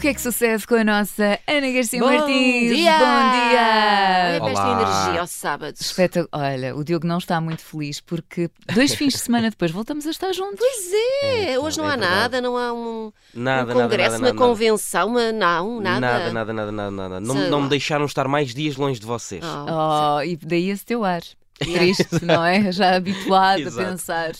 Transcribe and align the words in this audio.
que 0.00 0.08
é 0.08 0.14
que 0.14 0.20
sucede 0.22 0.66
com 0.66 0.76
a 0.76 0.84
nossa 0.84 1.38
Ana 1.46 1.70
Garcia 1.70 2.00
Bom 2.00 2.06
Martins? 2.06 2.74
dia! 2.74 2.92
Bom 2.98 3.30
dia! 3.32 4.30
Olha 4.30 4.40
para 4.40 4.50
esta 4.50 4.62
Olá. 4.64 4.80
energia 5.04 5.20
ao 5.20 5.26
sábado. 5.26 5.74
Espetac- 5.78 6.28
Olha, 6.32 6.74
o 6.74 6.82
Diogo 6.82 7.06
não 7.06 7.18
está 7.18 7.38
muito 7.40 7.62
feliz 7.62 8.00
porque 8.00 8.48
dois 8.74 8.94
fins 8.94 9.12
de 9.12 9.18
semana 9.18 9.50
depois 9.50 9.70
voltamos 9.70 10.06
a 10.06 10.10
estar 10.10 10.32
juntos. 10.32 10.58
Pois 10.58 10.92
é, 11.24 11.58
hoje 11.58 11.76
não 11.78 11.84
é 11.84 11.88
há 11.88 11.90
verdade. 11.96 12.14
nada, 12.14 12.40
não 12.40 12.56
há 12.56 12.72
um, 12.72 13.12
Nada, 13.34 13.70
um 13.72 13.74
congresso, 13.82 14.12
nada, 14.12 14.18
uma 14.22 14.28
nada, 14.32 14.38
convenção, 14.38 15.08
uma, 15.08 15.32
não, 15.32 15.80
nada. 15.80 16.00
Nada, 16.00 16.32
nada, 16.32 16.52
nada, 16.52 16.72
nada, 16.72 16.90
nada. 17.08 17.20
Não, 17.20 17.34
não 17.50 17.62
me 17.62 17.68
deixaram 17.68 18.06
estar 18.06 18.26
mais 18.26 18.54
dias 18.54 18.76
longe 18.76 18.98
de 18.98 19.06
vocês. 19.06 19.44
Oh. 19.44 20.16
Oh, 20.16 20.22
e 20.22 20.34
daí 20.36 20.70
esse 20.70 20.84
teu 20.86 21.04
ar. 21.04 21.20
Triste, 21.60 22.08
não 22.24 22.44
é? 22.44 22.72
Já 22.72 22.96
habituado 22.96 23.58
a 23.58 23.60
Exato. 23.60 23.90
pensar. 23.90 24.32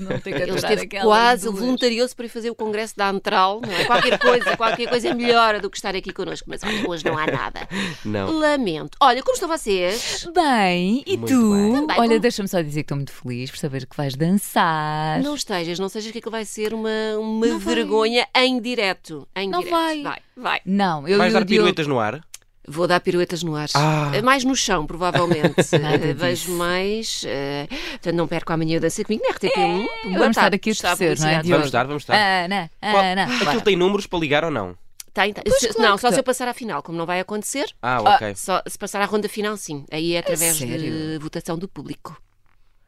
Não 0.00 0.18
tem 0.20 0.34
que 0.34 0.42
Ele 0.42 0.50
esteve 0.54 0.86
quase, 1.00 1.44
duas. 1.44 1.58
voluntariou-se 1.58 2.14
para 2.14 2.26
ir 2.26 2.28
fazer 2.28 2.50
o 2.50 2.54
congresso 2.54 2.94
da 2.96 3.08
Antral, 3.08 3.60
não 3.66 3.72
é? 3.72 3.84
Qualquer 3.86 4.18
coisa, 4.18 4.56
qualquer 4.56 4.88
coisa 4.88 5.08
é 5.08 5.14
melhor 5.14 5.58
do 5.60 5.70
que 5.70 5.76
estar 5.78 5.94
aqui 5.96 6.12
connosco, 6.12 6.46
mas 6.48 6.62
olha, 6.62 6.88
hoje 6.88 7.04
não 7.04 7.16
há 7.16 7.26
nada. 7.26 7.66
Não. 8.04 8.38
Lamento. 8.38 8.96
Olha, 9.00 9.22
como 9.22 9.34
estão 9.34 9.48
vocês? 9.48 10.26
Bem, 10.34 11.02
e 11.06 11.16
Muito 11.16 11.32
tu? 11.32 11.52
bem. 11.54 11.72
Também, 11.80 11.98
Olha, 11.98 12.08
como- 12.10 12.20
deixa-me 12.20 12.48
só 12.48 12.60
dizer 12.60 12.80
que 12.82 12.84
estou 12.84 12.96
muito 12.98 13.12
feliz 13.12 13.50
por 13.50 13.58
saber 13.58 13.86
que 13.86 13.96
vais 13.96 14.14
dançar. 14.14 15.20
Não 15.22 15.34
estejas, 15.34 15.78
não 15.78 15.88
sejas 15.88 16.12
que 16.12 16.18
aquilo 16.18 16.30
vai 16.32 16.44
ser 16.44 16.74
uma, 16.74 16.90
uma 17.18 17.46
Não 17.46 17.58
vai. 17.58 17.74
vergonha 17.74 18.26
em 18.36 18.60
direto. 18.60 19.26
Em 19.34 19.48
Não 19.48 19.60
direto. 19.60 19.74
vai. 19.74 20.02
Vai, 20.02 20.18
vai. 20.36 20.60
Não, 20.66 21.08
eu 21.08 21.16
Vais 21.18 21.32
dar 21.32 21.44
piruetas 21.46 21.86
no 21.86 21.98
ar? 21.98 22.20
Vou 22.68 22.86
dar 22.86 23.00
piruetas 23.00 23.42
no 23.42 23.54
ar. 23.56 23.68
Ah. 23.74 24.10
Mais 24.22 24.44
no 24.44 24.54
chão, 24.56 24.86
provavelmente. 24.86 25.54
Eh. 25.72 26.12
Vejo 26.14 26.52
mais. 26.52 27.22
eh, 27.26 27.66
portanto, 27.92 28.14
não 28.16 28.26
perco 28.26 28.52
amanhã 28.52 28.76
a 28.78 28.80
dança 28.80 29.04
comigo 29.04 29.22
na 29.26 29.34
RTP1. 29.34 29.86
Boa 30.04 30.18
vamos 30.18 30.36
estar 30.36 30.54
aqui 30.54 30.70
a 30.70 30.74
torcer, 30.74 31.18
não 31.20 31.28
é? 31.28 31.42
Vamos 31.42 31.66
estar, 31.66 31.86
vamos 31.86 32.02
estar. 32.02 32.44
Ana, 32.44 32.70
Qual- 32.80 33.02
Ana. 33.04 33.24
Aquilo 33.24 33.60
tem 33.62 33.76
números 33.76 34.06
para 34.06 34.18
ligar 34.18 34.44
ou 34.44 34.50
não? 34.50 34.76
Tem, 35.14 35.32
tem. 35.32 35.44
Se- 35.54 35.68
claro 35.68 35.90
não, 35.90 35.98
só 35.98 36.10
se 36.10 36.18
eu 36.18 36.24
passar 36.24 36.46
à 36.48 36.52
final, 36.52 36.82
como 36.82 36.98
não 36.98 37.06
vai 37.06 37.20
acontecer. 37.20 37.66
Ah, 37.80 38.00
ok. 38.02 38.34
Só 38.34 38.62
se 38.66 38.76
passar 38.78 39.00
à 39.00 39.04
ronda 39.06 39.28
final, 39.28 39.56
sim. 39.56 39.84
Aí 39.90 40.14
é 40.14 40.18
através 40.18 40.56
de 40.58 41.18
votação 41.20 41.56
do 41.56 41.66
público. 41.68 42.20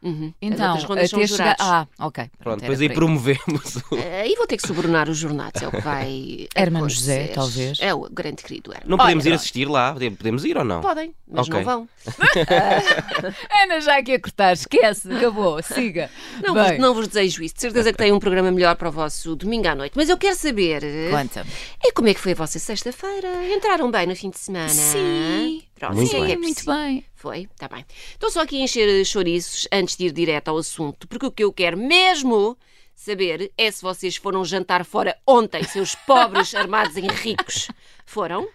Uhum. 0.00 0.28
As 0.28 0.34
Então, 0.41 0.66
outras 0.70 0.84
rondas 0.88 1.10
são 1.10 1.20
chegar... 1.27 1.56
jurados. 1.56 1.66
Ah, 1.66 1.86
ok. 2.06 2.30
Pronto, 2.38 2.60
depois 2.60 2.80
aí 2.80 2.88
promovemos 2.88 3.77
o... 3.91 3.96
Eh, 3.96 4.20
Aí 4.22 4.34
vou 4.36 4.46
ter 4.46 4.56
que 4.56 4.66
subornar 4.66 5.08
os 5.08 5.16
jornados, 5.18 5.60
é 5.60 5.66
o 5.66 5.70
que 5.72 5.80
vai. 5.80 6.48
Hermano 6.54 6.88
José, 6.88 7.28
talvez. 7.28 7.78
É 7.80 7.92
o 7.94 8.08
grande 8.10 8.42
querido 8.42 8.70
Hermano. 8.72 8.91
Não 8.91 8.96
podemos 8.98 9.24
Olha, 9.24 9.32
ir 9.32 9.34
assistir 9.34 9.69
lá? 9.69 9.92
Podemos 9.92 10.44
ir 10.44 10.56
ou 10.56 10.64
não? 10.64 10.80
Podem, 10.80 11.12
mas 11.26 11.48
Ok. 11.48 11.58
não 11.58 11.64
vão. 11.64 11.88
Ana 13.62 13.80
já 13.80 13.98
aqui 13.98 14.12
a 14.14 14.20
cortar, 14.20 14.52
esquece, 14.52 15.12
acabou, 15.12 15.62
siga. 15.62 16.10
Não, 16.42 16.54
vos, 16.54 16.78
não 16.78 16.94
vos 16.94 17.08
desejo 17.08 17.42
isso. 17.42 17.54
De 17.56 17.60
certeza 17.60 17.92
que 17.92 17.98
têm 17.98 18.12
um 18.12 18.19
programa 18.19 18.50
melhor 18.50 18.76
para 18.76 18.88
o 18.88 18.92
vosso 18.92 19.34
domingo 19.36 19.69
à 19.69 19.74
noite. 19.74 19.94
Mas 19.96 20.08
eu 20.08 20.16
quero 20.16 20.36
saber. 20.36 20.82
Conta-me. 21.10 21.50
E 21.84 21.92
como 21.92 22.08
é 22.08 22.14
que 22.14 22.20
foi 22.20 22.32
a 22.32 22.36
vossa 22.36 22.58
sexta-feira? 22.58 23.28
Entraram 23.52 23.91
bem 23.91 24.06
no 24.06 24.14
fim 24.16 24.30
de 24.30 24.38
semana? 24.38 24.69
Sim. 24.69 25.62
Pronto, 25.78 25.94
Muito 25.94 26.06
isso 26.08 26.16
é 26.16 26.20
bem. 26.20 26.32
é 26.32 26.36
muito 26.36 26.64
bem. 26.64 27.04
Foi? 27.14 27.48
Está 27.52 27.68
bem. 27.68 27.84
Estou 28.12 28.30
só 28.30 28.42
aqui 28.42 28.60
a 28.60 28.64
encher 28.64 29.04
chouriços 29.04 29.66
antes 29.72 29.96
de 29.96 30.06
ir 30.06 30.12
direto 30.12 30.48
ao 30.48 30.58
assunto, 30.58 31.06
porque 31.08 31.26
o 31.26 31.30
que 31.32 31.44
eu 31.44 31.52
quero 31.52 31.76
mesmo 31.76 32.56
saber 32.94 33.52
é 33.56 33.70
se 33.70 33.80
vocês 33.82 34.16
foram 34.16 34.44
jantar 34.44 34.84
fora 34.84 35.16
ontem, 35.26 35.62
seus 35.62 35.94
pobres 36.06 36.54
armados 36.54 36.96
em 36.96 37.06
ricos. 37.06 37.68
Foram? 38.04 38.48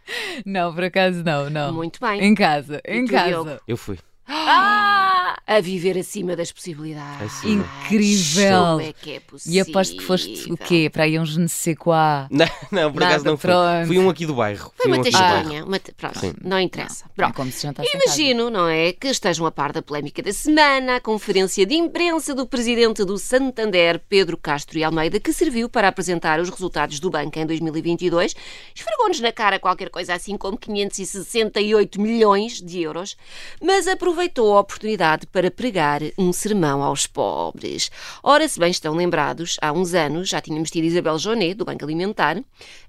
Não, 0.45 0.73
por 0.73 0.83
acaso 0.83 1.23
não, 1.23 1.49
não. 1.49 1.71
Muito 1.73 1.99
bem. 1.99 2.21
Em 2.23 2.35
casa, 2.35 2.81
em 2.85 3.05
tu, 3.05 3.11
casa. 3.11 3.27
Diogo? 3.29 3.59
Eu 3.67 3.77
fui. 3.77 3.97
Ah! 4.27 5.02
A 5.45 5.59
viver 5.59 5.97
acima 5.97 6.35
das 6.35 6.51
possibilidades. 6.51 7.37
Acima. 7.39 7.65
Incrível. 7.85 8.59
Como 8.59 8.81
é 8.81 8.93
que 8.93 9.11
é 9.13 9.19
possível? 9.19 9.53
E 9.57 9.59
aposto 9.59 9.97
que 9.97 10.03
foste 10.03 10.51
o 10.51 10.57
quê? 10.57 10.89
Para 10.91 11.03
aí 11.03 11.19
uns 11.19 11.35
não 11.35 11.47
sei 11.47 11.75
quá. 11.75 12.27
Não, 12.31 12.45
não 12.71 12.91
por 12.93 12.99
Nada, 13.01 13.11
acaso 13.13 13.25
não 13.25 13.37
fui. 13.37 13.49
pronto. 13.49 13.87
Fui 13.87 13.99
um 13.99 14.09
aqui 14.09 14.25
do 14.25 14.35
bairro. 14.35 14.71
Foi 14.75 14.89
um 14.91 14.95
uma 14.95 15.03
bairro. 15.03 15.17
tasquinha. 15.17 15.65
Uma 15.65 15.79
Pronto, 15.97 16.19
Sim. 16.19 16.33
não 16.41 16.59
interessa. 16.59 17.05
É 17.05 17.09
Pronto. 17.15 17.33
casa. 17.35 17.73
Imagino, 17.93 18.49
não 18.49 18.67
é, 18.67 18.93
que 18.93 19.07
estejam 19.07 19.45
a 19.45 19.51
par 19.51 19.71
da 19.73 19.81
polémica 19.81 20.21
da 20.21 20.31
semana, 20.31 20.95
a 20.95 20.99
conferência 21.01 21.65
de 21.65 21.75
imprensa 21.75 22.33
do 22.33 22.45
presidente 22.47 23.03
do 23.03 23.17
Santander, 23.17 23.99
Pedro 24.07 24.37
Castro 24.37 24.77
e 24.77 24.83
Almeida, 24.83 25.19
que 25.19 25.33
serviu 25.33 25.67
para 25.67 25.87
apresentar 25.89 26.39
os 26.39 26.49
resultados 26.49 26.99
do 26.99 27.09
banco 27.09 27.37
em 27.37 27.45
2022, 27.45 28.33
esfregou-nos 28.73 29.19
na 29.19 29.31
cara 29.31 29.59
qualquer 29.59 29.89
coisa 29.89 30.13
assim 30.13 30.37
como 30.37 30.57
568 30.57 31.99
milhões 31.99 32.61
de 32.61 32.81
euros, 32.81 33.17
mas 33.61 33.87
aproveitou 33.87 34.55
a 34.55 34.61
oportunidade 34.61 35.27
para 35.33 35.49
pregar 35.49 36.01
um 36.15 36.31
sermão 36.31 36.83
aos 36.83 37.07
pobres. 37.07 37.89
Ora, 38.21 38.47
se 38.47 38.59
bem 38.59 38.69
estão 38.69 38.93
lembrados, 38.93 39.57
há 39.59 39.73
uns 39.73 39.95
anos 39.95 40.29
já 40.29 40.39
tínhamos 40.39 40.69
tido 40.69 40.85
Isabel 40.85 41.17
Jonet, 41.17 41.55
do 41.55 41.65
Banco 41.65 41.83
Alimentar, 41.83 42.41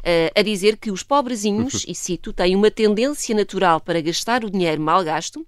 eh, 0.02 0.30
a 0.36 0.42
dizer 0.42 0.76
que 0.76 0.90
os 0.90 1.02
pobrezinhos, 1.02 1.84
e 1.88 1.94
cito, 1.94 2.34
têm 2.34 2.54
uma 2.54 2.70
tendência 2.70 3.34
natural 3.34 3.80
para 3.80 4.02
gastar 4.02 4.44
o 4.44 4.50
dinheiro 4.50 4.82
mal 4.82 5.02
gasto 5.02 5.44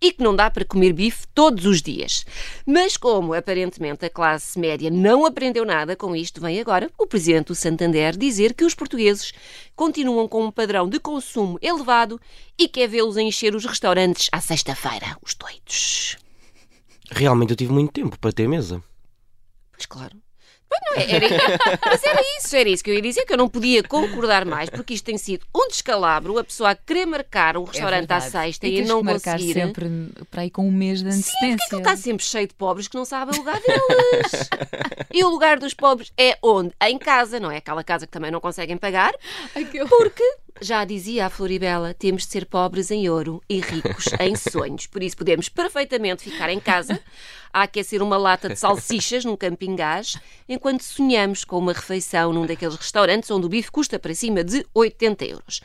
e 0.00 0.12
que 0.12 0.22
não 0.22 0.34
dá 0.34 0.50
para 0.50 0.64
comer 0.64 0.92
bife 0.92 1.26
todos 1.32 1.64
os 1.64 1.80
dias. 1.80 2.24
Mas 2.66 2.96
como 2.96 3.32
aparentemente 3.32 4.04
a 4.04 4.10
classe 4.10 4.58
média 4.58 4.90
não 4.90 5.24
aprendeu 5.24 5.64
nada 5.64 5.94
com 5.94 6.16
isto, 6.16 6.40
vem 6.40 6.58
agora 6.58 6.90
o 6.98 7.06
presidente 7.06 7.48
do 7.48 7.54
Santander 7.54 8.16
dizer 8.16 8.54
que 8.54 8.64
os 8.64 8.74
portugueses 8.74 9.32
continuam 9.76 10.26
com 10.26 10.44
um 10.44 10.50
padrão 10.50 10.88
de 10.88 10.98
consumo 10.98 11.58
elevado 11.62 12.20
e 12.58 12.66
quer 12.66 12.88
vê-los 12.88 13.16
encher 13.16 13.54
os 13.54 13.64
restaurantes 13.64 14.28
à 14.32 14.40
sexta-feira, 14.40 15.16
os 15.22 15.34
doidos. 15.34 16.18
Realmente 17.10 17.50
eu 17.50 17.56
tive 17.56 17.72
muito 17.72 17.92
tempo 17.92 18.18
para 18.18 18.32
ter 18.32 18.48
mesa. 18.48 18.82
Pois 19.72 19.86
claro. 19.86 20.16
Pois 20.68 20.80
não, 20.86 21.02
é, 21.02 21.16
era, 21.16 21.26
mas 21.84 22.04
era 22.04 22.20
isso, 22.38 22.54
era 22.54 22.68
isso 22.68 22.84
que 22.84 22.90
eu 22.90 22.94
ia 22.94 23.02
dizer, 23.02 23.24
que 23.26 23.32
eu 23.32 23.36
não 23.36 23.48
podia 23.48 23.82
concordar 23.82 24.44
mais, 24.44 24.70
porque 24.70 24.94
isto 24.94 25.04
tem 25.04 25.18
sido 25.18 25.44
um 25.52 25.66
descalabro, 25.66 26.38
a 26.38 26.44
pessoa 26.44 26.70
a 26.70 26.74
querer 26.76 27.06
marcar 27.06 27.56
um 27.56 27.64
É 27.64 27.66
restaurante 27.66 28.08
à 28.12 28.20
verdade. 28.20 28.30
sexta 28.30 28.68
e 28.68 28.78
e, 28.78 28.84
não 28.84 28.98
que 28.98 29.06
marcar 29.06 29.32
conseguir. 29.32 29.52
sempre 29.54 29.90
para 30.30 30.42
aí 30.42 30.50
com 30.50 30.68
um 30.68 30.70
mês 30.70 31.00
de 31.02 31.08
antecedência. 31.08 31.56
Porque 31.56 31.74
ele 31.74 31.82
está 31.82 31.96
sempre 31.96 32.24
cheio 32.24 32.46
de 32.46 32.54
pobres 32.54 32.86
que 32.86 32.94
não 32.94 33.04
sabem 33.04 33.34
o 33.34 33.38
lugar 33.38 33.60
deles. 33.60 34.48
e 35.12 35.24
o 35.24 35.28
lugar 35.28 35.58
dos 35.58 35.74
pobres 35.74 36.12
é 36.16 36.38
onde? 36.40 36.72
Em 36.82 36.98
casa, 36.98 37.40
não 37.40 37.50
é? 37.50 37.56
Aquela 37.56 37.82
casa 37.82 38.06
que 38.06 38.12
também 38.12 38.30
não 38.30 38.40
conseguem 38.40 38.76
pagar, 38.76 39.12
que 39.72 39.84
porque, 39.86 40.22
já 40.60 40.84
dizia 40.84 41.26
a 41.26 41.30
Floribela, 41.30 41.94
temos 41.94 42.26
de 42.26 42.32
ser 42.32 42.46
pobres 42.46 42.90
em 42.90 43.08
ouro 43.08 43.42
e 43.48 43.60
ricos 43.60 44.04
em 44.20 44.36
sonhos. 44.36 44.86
Por 44.86 45.02
isso 45.02 45.16
podemos 45.16 45.48
perfeitamente 45.48 46.22
ficar 46.22 46.50
em 46.50 46.60
casa 46.60 47.00
a 47.52 47.62
aquecer 47.62 48.02
uma 48.02 48.16
lata 48.16 48.48
de 48.48 48.56
salsichas 48.56 49.24
num 49.24 49.36
camping 49.36 49.74
gás, 49.74 50.16
enquanto 50.48 50.82
sonhamos 50.82 51.44
com 51.44 51.58
uma 51.58 51.72
refeição 51.72 52.32
num 52.32 52.46
daqueles 52.46 52.76
restaurantes 52.76 53.30
onde 53.30 53.46
o 53.46 53.48
bife 53.48 53.70
custa 53.70 53.98
para 53.98 54.14
cima 54.14 54.44
de 54.44 54.64
80 54.72 55.24
euros. 55.24 55.60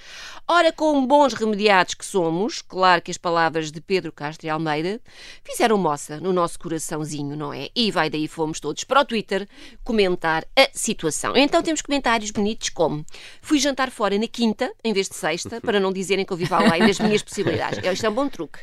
Ora, 0.47 0.71
com 0.71 1.05
bons 1.05 1.33
remediados 1.33 1.93
que 1.93 2.05
somos, 2.05 2.61
claro 2.61 3.01
que 3.01 3.11
as 3.11 3.17
palavras 3.17 3.71
de 3.71 3.81
Pedro 3.81 4.11
Castro 4.11 4.45
e 4.45 4.49
Almeida 4.49 4.99
fizeram 5.43 5.77
moça 5.77 6.19
no 6.19 6.31
nosso 6.31 6.59
coraçãozinho, 6.59 7.35
não 7.35 7.51
é? 7.51 7.69
E 7.75 7.91
vai 7.91 8.09
daí 8.09 8.27
fomos 8.27 8.59
todos 8.59 8.83
para 8.83 9.01
o 9.01 9.05
Twitter 9.05 9.47
comentar 9.83 10.45
a 10.55 10.69
situação. 10.71 11.35
Então 11.35 11.63
temos 11.63 11.81
comentários 11.81 12.31
bonitos 12.31 12.69
como 12.69 13.05
fui 13.41 13.59
jantar 13.59 13.89
fora 13.89 14.17
na 14.17 14.27
quinta, 14.27 14.71
em 14.85 14.93
vez 14.93 15.09
de 15.09 15.15
sexta, 15.15 15.59
para 15.59 15.79
não 15.79 15.91
dizerem 15.91 16.23
que 16.23 16.31
eu 16.31 16.37
vivo 16.37 16.53
além 16.55 16.85
das 16.85 16.99
minhas 16.99 17.23
possibilidades. 17.23 17.79
Isto 17.83 18.05
é 18.05 18.09
um 18.09 18.13
bom 18.13 18.29
truque. 18.29 18.59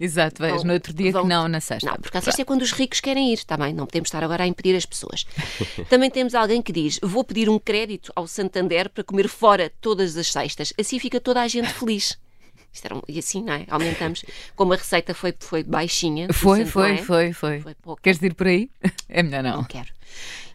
Exato, 0.00 0.40
vais 0.40 0.54
Vão- 0.56 0.64
no 0.64 0.72
outro 0.72 0.92
dia 0.94 1.10
vão- 1.12 1.22
que 1.22 1.28
não, 1.28 1.48
na 1.48 1.60
sexta. 1.60 1.90
Não, 1.90 1.96
porque 1.96 2.16
a 2.16 2.20
sexta 2.20 2.42
é 2.42 2.44
quando 2.44 2.62
os 2.62 2.70
ricos 2.72 3.00
querem 3.00 3.30
ir, 3.30 3.34
está 3.34 3.56
bem? 3.56 3.74
Não 3.74 3.84
podemos 3.86 4.06
estar 4.06 4.22
agora 4.22 4.44
a 4.44 4.46
impedir 4.46 4.76
as 4.76 4.86
pessoas. 4.86 5.26
Também 5.90 6.10
temos 6.10 6.34
alguém 6.34 6.62
que 6.62 6.72
diz: 6.72 6.98
vou 7.02 7.24
pedir 7.24 7.48
um 7.50 7.58
crédito 7.58 8.12
ao 8.14 8.26
Santander 8.26 8.88
para 8.88 9.02
comer 9.04 9.28
fora 9.28 9.70
todas 9.80 10.16
as 10.16 10.30
sextas. 10.30 10.72
Assim 10.78 10.98
fica 11.00 11.20
toda 11.20 11.42
a 11.42 11.48
gente 11.48 11.68
feliz. 11.74 12.16
Isto 12.72 12.84
era 12.86 12.96
um- 12.96 13.02
E 13.08 13.18
assim, 13.18 13.42
não 13.42 13.52
é? 13.54 13.64
Aumentamos. 13.68 14.24
Como 14.56 14.72
a 14.72 14.76
receita 14.76 15.12
foi, 15.14 15.34
foi 15.38 15.62
baixinha. 15.62 16.28
Foi, 16.32 16.64
portanto, 16.64 16.72
foi, 16.72 16.92
é? 16.92 16.96
foi, 16.98 17.32
foi. 17.32 17.60
Foi 17.60 17.74
pouco. 17.74 18.00
Queres 18.02 18.22
ir 18.22 18.34
por 18.34 18.46
aí? 18.46 18.70
É 19.08 19.22
melhor 19.22 19.42
não. 19.42 19.56
Não 19.58 19.64
quero. 19.64 19.88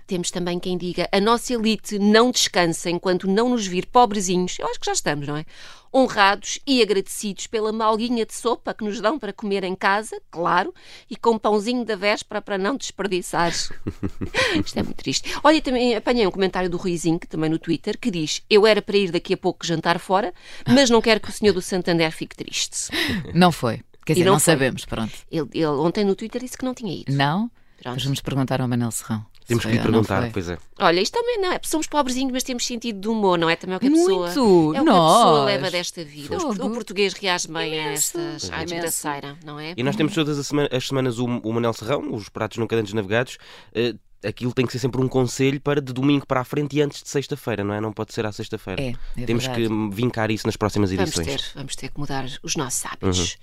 Temos 0.10 0.32
também 0.32 0.58
quem 0.58 0.76
diga 0.76 1.08
a 1.12 1.22
nossa 1.22 1.54
elite 1.54 2.00
não 2.00 2.32
descansa 2.32 2.90
enquanto 2.90 3.28
não 3.28 3.50
nos 3.50 3.68
vir 3.68 3.86
pobrezinhos, 3.86 4.58
eu 4.58 4.68
acho 4.68 4.80
que 4.80 4.88
já 4.88 4.92
estamos, 4.92 5.28
não 5.28 5.38
é? 5.38 5.46
Honrados 5.94 6.58
e 6.66 6.82
agradecidos 6.82 7.46
pela 7.46 7.72
malguinha 7.72 8.26
de 8.26 8.34
sopa 8.34 8.74
que 8.74 8.84
nos 8.84 9.00
dão 9.00 9.20
para 9.20 9.32
comer 9.32 9.64
em 9.64 9.76
casa, 9.76 10.20
claro, 10.32 10.74
e 11.08 11.16
com 11.16 11.34
um 11.34 11.38
pãozinho 11.38 11.86
da 11.86 11.96
véspera 11.96 12.42
para 12.42 12.58
não 12.58 12.76
desperdiçar. 12.76 13.52
Isto 14.66 14.80
é 14.80 14.82
muito 14.82 14.98
triste. 14.98 15.32
Olha, 15.44 15.58
e 15.58 15.62
também 15.62 15.96
apanhei 15.96 16.26
um 16.26 16.32
comentário 16.32 16.72
do 16.72 16.78
Ruizinho, 16.78 17.20
que 17.20 17.28
também 17.28 17.48
no 17.48 17.60
Twitter, 17.60 17.96
que 17.96 18.10
diz: 18.10 18.42
Eu 18.50 18.66
era 18.66 18.82
para 18.82 18.98
ir 18.98 19.12
daqui 19.12 19.36
a 19.36 19.38
pouco 19.38 19.64
jantar 19.64 20.00
fora, 20.00 20.34
mas 20.68 20.90
não 20.90 21.02
quero 21.02 21.20
que 21.20 21.30
o 21.30 21.32
senhor 21.32 21.54
do 21.54 21.62
Santander 21.62 22.12
fique 22.12 22.36
triste. 22.36 22.90
Não 23.36 23.52
foi. 23.52 23.82
Quer 24.04 24.14
dizer, 24.14 24.26
não 24.26 24.34
não, 24.34 24.40
foi. 24.40 24.54
sabemos, 24.54 24.86
pronto. 24.86 25.14
Ele, 25.32 25.50
ele 25.54 25.66
ontem 25.68 26.04
no 26.04 26.16
Twitter 26.16 26.42
disse 26.42 26.58
que 26.58 26.66
não 26.66 26.74
tinha 26.74 26.96
ido. 26.96 27.14
Não? 27.14 27.52
Pronto. 27.80 27.94
Mas 27.94 28.04
vamos 28.04 28.22
perguntar 28.22 28.60
ao 28.60 28.68
Manel 28.68 28.90
Serrão. 28.90 29.24
Temos 29.50 29.66
que 29.66 29.72
lhe 29.72 29.80
perguntar, 29.80 30.30
pois 30.32 30.48
é. 30.48 30.58
Olha, 30.80 31.02
isto 31.02 31.14
também 31.20 31.42
não 31.42 31.52
é. 31.52 31.60
Somos 31.64 31.88
pobrezinhos, 31.88 32.32
mas 32.32 32.44
temos 32.44 32.66
sentido 32.66 33.02
de 33.02 33.08
humor, 33.10 33.38
não 33.38 33.50
é? 33.50 33.58
Também 33.58 33.74
é 33.74 33.78
o 33.78 33.80
que 33.82 33.88
a 33.88 33.92
pessoa. 33.92 34.28
Muito! 34.28 34.40
É 34.76 34.82
o 34.82 34.84
que 34.86 34.90
a 34.90 34.94
pessoa 34.94 35.34
Nós! 35.36 35.46
leva 35.46 35.70
desta 35.72 36.06
vida. 36.06 36.38
O 36.38 36.70
português 36.70 37.14
reage 37.14 37.48
bem 37.50 37.74
a 37.78 37.86
Imenso, 37.88 38.18
estas 38.18 38.50
à 38.52 38.56
imenso. 38.58 38.66
desgraceira, 38.76 39.38
não 39.44 39.60
é? 39.60 39.74
E 39.76 39.84
nós 39.84 39.96
temos 39.98 40.14
todas 40.14 40.40
as, 40.40 40.48
sema- 40.48 40.70
as 40.72 40.88
semanas 40.88 41.20
o, 41.20 41.26
o 41.26 41.52
Manel 41.54 41.74
Serrão, 41.74 42.14
os 42.14 42.30
pratos 42.30 42.58
nunca 42.58 42.76
antes 42.78 42.94
navegados. 42.94 43.38
eh, 43.76 43.96
aquilo 44.22 44.54
tem 44.54 44.66
que 44.66 44.74
ser 44.74 44.80
sempre 44.80 45.00
um 45.02 45.08
conselho 45.08 45.62
para 45.62 45.82
de 45.82 45.94
domingo 45.94 46.28
para 46.28 46.42
a 46.42 46.44
frente 46.44 46.76
e 46.76 46.82
antes 46.82 47.02
de 47.02 47.08
sexta-feira, 47.08 47.64
não 47.64 47.74
é? 47.74 47.80
Não 47.80 47.94
pode 47.94 48.14
ser 48.14 48.26
à 48.26 48.32
sexta-feira. 48.34 48.82
É, 48.82 48.94
é 49.18 49.26
Temos 49.26 49.46
verdade. 49.48 49.68
que 49.70 49.96
vincar 49.96 50.30
isso 50.30 50.46
nas 50.46 50.58
próximas 50.58 50.92
Vamos 50.92 51.16
edições. 51.18 51.42
ter, 51.42 51.52
vamos 51.56 51.76
ter 51.78 51.90
que 51.90 51.98
mudar 51.98 52.26
os 52.44 52.56
nossos 52.58 52.86
hábitos. 52.86 53.38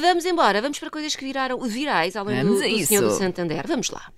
Vamos 0.00 0.24
embora, 0.24 0.62
vamos 0.62 0.78
para 0.78 0.88
coisas 0.90 1.14
que 1.14 1.22
viraram 1.24 1.60
virais, 1.60 2.16
além 2.16 2.40
do, 2.40 2.46
Vamos 2.46 2.62
a 2.62 2.66
do 2.66 2.70
isso. 2.70 2.86
Senhor 2.88 3.02
do 3.02 3.10
Santander. 3.14 3.66
Vamos 3.68 3.90
lá. 3.90 4.10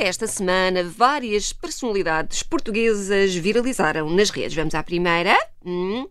Esta 0.00 0.28
semana, 0.28 0.84
várias 0.84 1.52
personalidades 1.52 2.42
portuguesas 2.44 3.34
viralizaram 3.34 4.08
nas 4.08 4.30
redes. 4.30 4.54
Vamos 4.54 4.74
à 4.74 4.82
primeira. 4.82 5.36
Hum. 5.64 6.08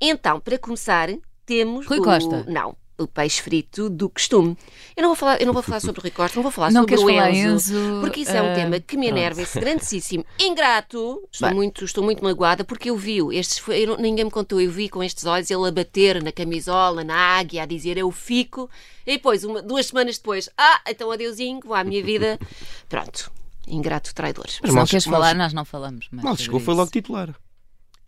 Então, 0.00 0.40
para 0.40 0.58
começar, 0.58 1.08
temos 1.46 1.86
Rui 1.86 2.00
o... 2.00 2.02
Costa. 2.02 2.44
Não. 2.48 2.76
O 3.00 3.06
peixe 3.06 3.40
frito 3.40 3.88
do 3.88 4.08
costume. 4.08 4.56
Eu 4.96 5.02
não 5.02 5.10
vou 5.10 5.16
falar, 5.16 5.40
eu 5.40 5.46
não 5.46 5.52
vou 5.52 5.62
falar 5.62 5.78
sobre 5.78 6.00
o 6.00 6.02
Rui 6.02 6.10
Costa, 6.10 6.34
não 6.36 6.42
vou 6.42 6.50
falar 6.50 6.72
Não 6.72 6.82
sobre 6.82 6.96
o 6.96 7.00
falar, 7.06 7.30
Enzo, 7.32 7.76
Enzo? 7.76 8.00
porque 8.00 8.22
isso 8.22 8.32
é 8.32 8.42
um 8.42 8.50
Ah, 8.50 8.54
tema 8.56 8.80
que 8.80 8.96
me 8.96 9.06
enerva, 9.06 9.40
esse 9.40 9.60
grandíssimo 9.60 10.24
ingrato. 10.36 11.22
Estou 11.30 11.48
Bem. 11.48 11.54
muito, 11.56 11.84
estou 11.84 12.02
muito 12.02 12.24
magoada 12.24 12.64
porque 12.64 12.90
eu 12.90 12.96
vi-o. 12.96 13.32
Estes 13.32 13.58
foi, 13.58 13.86
não- 13.86 13.96
ninguém 13.98 14.24
me 14.24 14.30
contou, 14.32 14.60
eu 14.60 14.68
vi 14.70 14.88
com 14.88 15.00
estes 15.00 15.24
olhos 15.26 15.48
ele 15.48 15.68
a 15.68 15.70
bater 15.70 16.20
na 16.20 16.32
camisola, 16.32 17.04
na 17.04 17.14
águia, 17.38 17.62
a 17.62 17.66
dizer 17.66 17.96
eu 17.96 18.10
fico. 18.10 18.68
E 19.06 19.12
depois, 19.12 19.44
uma- 19.44 19.62
duas 19.62 19.86
semanas 19.86 20.18
depois, 20.18 20.50
ah, 20.58 20.80
então 20.88 21.12
adeusinho, 21.12 21.60
vou 21.64 21.74
à 21.76 21.84
minha 21.84 22.02
vida. 22.02 22.36
Pronto, 22.88 23.30
ingrato 23.68 24.12
traidor. 24.12 24.46
Mas 24.46 24.54
Se 24.56 24.66
não 24.66 24.74
mal- 24.74 24.86
queres 24.88 25.04
falar, 25.04 25.36
nós 25.36 25.52
não 25.52 25.64
falamos. 25.64 26.08
mais 26.10 26.24
Mal 26.24 26.32
sobre 26.32 26.44
chegou, 26.46 26.58
foi 26.58 26.74
logo 26.74 26.90
titular. 26.90 27.32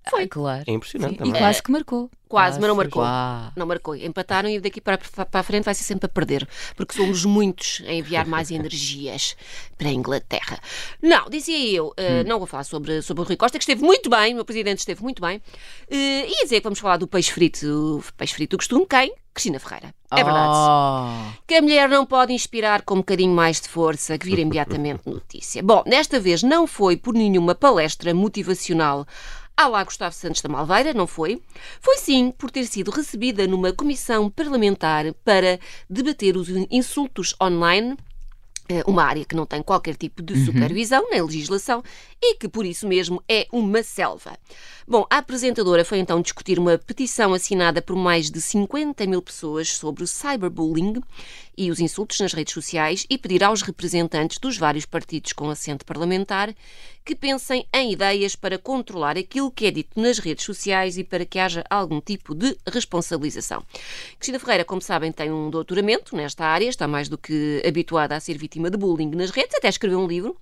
Foi. 0.09 0.27
claro. 0.27 0.65
É 0.67 0.73
impressionante 0.73 1.13
Sim, 1.13 1.17
também. 1.19 1.35
E 1.35 1.39
quase 1.39 1.63
que 1.63 1.71
marcou. 1.71 2.11
Quase, 2.31 2.61
mas 2.61 2.69
não 2.69 2.77
marcou. 2.77 3.03
Ah. 3.03 3.53
Não 3.57 3.67
marcou. 3.67 3.97
Empataram 3.97 4.49
e 4.49 4.61
daqui 4.61 4.81
para, 4.81 4.97
para 4.99 5.41
a 5.41 5.43
frente 5.43 5.65
vai 5.65 5.75
ser 5.75 5.83
sempre 5.83 6.07
a 6.07 6.09
perder, 6.09 6.49
porque 6.77 6.95
somos 6.95 7.25
muitos 7.25 7.83
a 7.85 7.93
enviar 7.93 8.25
mais 8.25 8.51
energias 8.53 9.37
para 9.77 9.89
a 9.89 9.93
Inglaterra. 9.93 10.61
Não, 11.03 11.29
dizia 11.29 11.77
eu, 11.77 11.93
eh, 11.97 12.23
não 12.23 12.39
vou 12.39 12.47
falar 12.47 12.63
sobre, 12.63 13.03
sobre 13.03 13.25
o 13.25 13.27
Rui 13.27 13.37
Costa, 13.37 13.59
que 13.59 13.65
esteve 13.65 13.83
muito 13.83 14.09
bem, 14.09 14.33
o 14.33 14.37
meu 14.37 14.45
presidente 14.45 14.79
esteve 14.79 15.03
muito 15.03 15.21
bem. 15.21 15.39
Uh, 15.91 15.95
ia 15.95 16.45
dizer 16.45 16.59
que 16.59 16.65
vamos 16.65 16.79
falar 16.79 16.99
do 16.99 17.09
peixe 17.09 17.33
frito, 17.33 17.99
o 17.99 18.13
peixe 18.17 18.35
frito 18.35 18.57
do 18.57 18.59
costume, 18.59 18.87
quem? 18.89 19.13
Cristina 19.35 19.59
Ferreira. 19.59 19.95
É 20.13 20.25
verdade. 20.25 20.55
Oh. 20.55 21.43
Que 21.47 21.55
a 21.55 21.63
mulher 21.63 21.89
não 21.89 22.05
pode 22.05 22.33
inspirar 22.33 22.83
com 22.83 22.95
um 22.95 22.99
bocadinho 22.99 23.35
mais 23.35 23.61
de 23.61 23.69
força, 23.69 24.19
que 24.19 24.27
vira 24.27 24.41
imediatamente 24.41 25.03
notícia. 25.11 25.63
Bom, 25.63 25.83
desta 25.85 26.21
vez 26.21 26.43
não 26.43 26.67
foi 26.67 26.97
por 26.97 27.15
nenhuma 27.15 27.55
palestra 27.55 28.13
motivacional 28.13 29.07
à 29.57 29.67
lá 29.67 29.85
Gustavo 29.85 30.15
Santos 30.15 30.41
da 30.41 30.49
Malveira, 30.49 30.95
não 30.95 31.07
foi? 31.07 31.43
Foi 31.81 31.97
sim 31.99 32.31
por 32.31 32.51
ter 32.51 32.65
sido 32.67 32.91
recebida 32.91 33.47
numa 33.47 33.73
comissão 33.73 34.31
parlamentar 34.31 35.13
para 35.25 35.59
debater 35.89 36.37
os 36.37 36.49
insultos 36.71 37.35
online 37.41 37.97
eh, 38.71 38.85
uma 38.87 39.03
área 39.03 39.25
que 39.25 39.35
não 39.35 39.45
tem 39.45 39.61
qualquer 39.63 39.97
tipo 39.97 40.23
de 40.23 40.45
supervisão 40.45 41.05
nem 41.11 41.21
legislação 41.21 41.83
e 42.23 42.37
que 42.37 42.49
por 42.49 42.65
isso 42.65 42.87
mesmo 42.87 43.21
é 43.29 43.49
uma 43.51 43.83
selva. 43.83 44.39
Bom, 44.87 45.05
a 45.11 45.19
apresentadora 45.19 45.85
foi 45.85 45.99
então 45.99 46.23
discutir 46.23 46.57
uma 46.57 46.79
petição 46.79 47.35
assinada 47.35 47.83
por 47.83 47.97
mais 47.97 48.31
de 48.31 48.41
50 48.41 49.07
mil 49.07 49.21
pessoas 49.21 49.71
sobre 49.71 50.05
o 50.05 50.07
cyberbullying 50.07 51.01
e 51.61 51.71
os 51.71 51.79
insultos 51.79 52.19
nas 52.21 52.33
redes 52.33 52.55
sociais 52.55 53.05
e 53.11 53.19
pedir 53.19 53.45
aos 53.45 53.61
representantes 53.61 54.39
dos 54.39 54.57
vários 54.57 54.87
partidos 54.87 55.35
com 55.35 55.51
assento 55.51 55.85
parlamentar 55.85 56.55
que 57.05 57.15
pensem 57.15 57.67
em 57.75 57.93
ideias 57.93 58.35
para 58.35 58.57
controlar 58.57 59.19
aquilo 59.19 59.51
que 59.51 59.67
é 59.67 59.71
dito 59.71 60.01
nas 60.01 60.19
redes 60.19 60.47
sociais 60.47 60.97
e 60.97 61.05
para 61.05 61.27
que 61.27 61.39
haja 61.39 61.63
algum 61.69 62.01
tipo 62.01 62.35
de 62.35 62.57
responsabilização. 62.67 63.63
Cristina 64.19 64.39
Ferreira, 64.39 64.65
como 64.65 64.81
sabem, 64.81 65.13
tem 65.13 65.31
um 65.31 65.51
doutoramento 65.51 66.17
nesta 66.17 66.47
área, 66.47 66.67
está 66.69 66.89
mais 66.89 67.11
do 67.11 67.19
que 67.19 67.63
habituada 67.67 68.17
a 68.17 68.21
ser 68.21 68.39
vítima 68.39 68.71
de 68.71 68.79
bullying 68.79 69.11
nas 69.11 69.31
redes, 69.31 69.55
até 69.55 69.69
escreveu 69.69 69.99
um 70.01 70.07
livro 70.07 70.35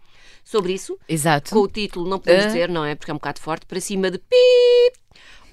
sobre 0.45 0.73
isso, 0.73 0.97
Exato. 1.09 1.51
com 1.51 1.59
o 1.59 1.69
título, 1.69 2.09
não 2.09 2.21
podemos 2.21 2.45
Ah. 2.45 2.47
dizer, 2.47 2.69
não 2.69 2.85
é? 2.85 2.95
Porque 2.95 3.11
é 3.11 3.15
um 3.15 3.19
bocado 3.19 3.41
forte, 3.41 3.67
para 3.67 3.81
cima 3.81 4.09
de 4.11 4.19
pip, 4.19 4.99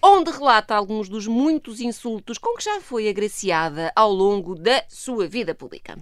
onde 0.01 0.31
relata 0.31 0.75
alguns 0.75 1.09
dos 1.09 1.27
muitos 1.27 1.79
insultos 1.79 2.37
com 2.37 2.55
que 2.55 2.63
já 2.63 2.81
foi 2.81 3.07
agraciada 3.07 3.91
ao 3.95 4.11
longo 4.11 4.55
da 4.55 4.83
sua 4.89 5.27
vida 5.27 5.55
pública. 5.55 5.97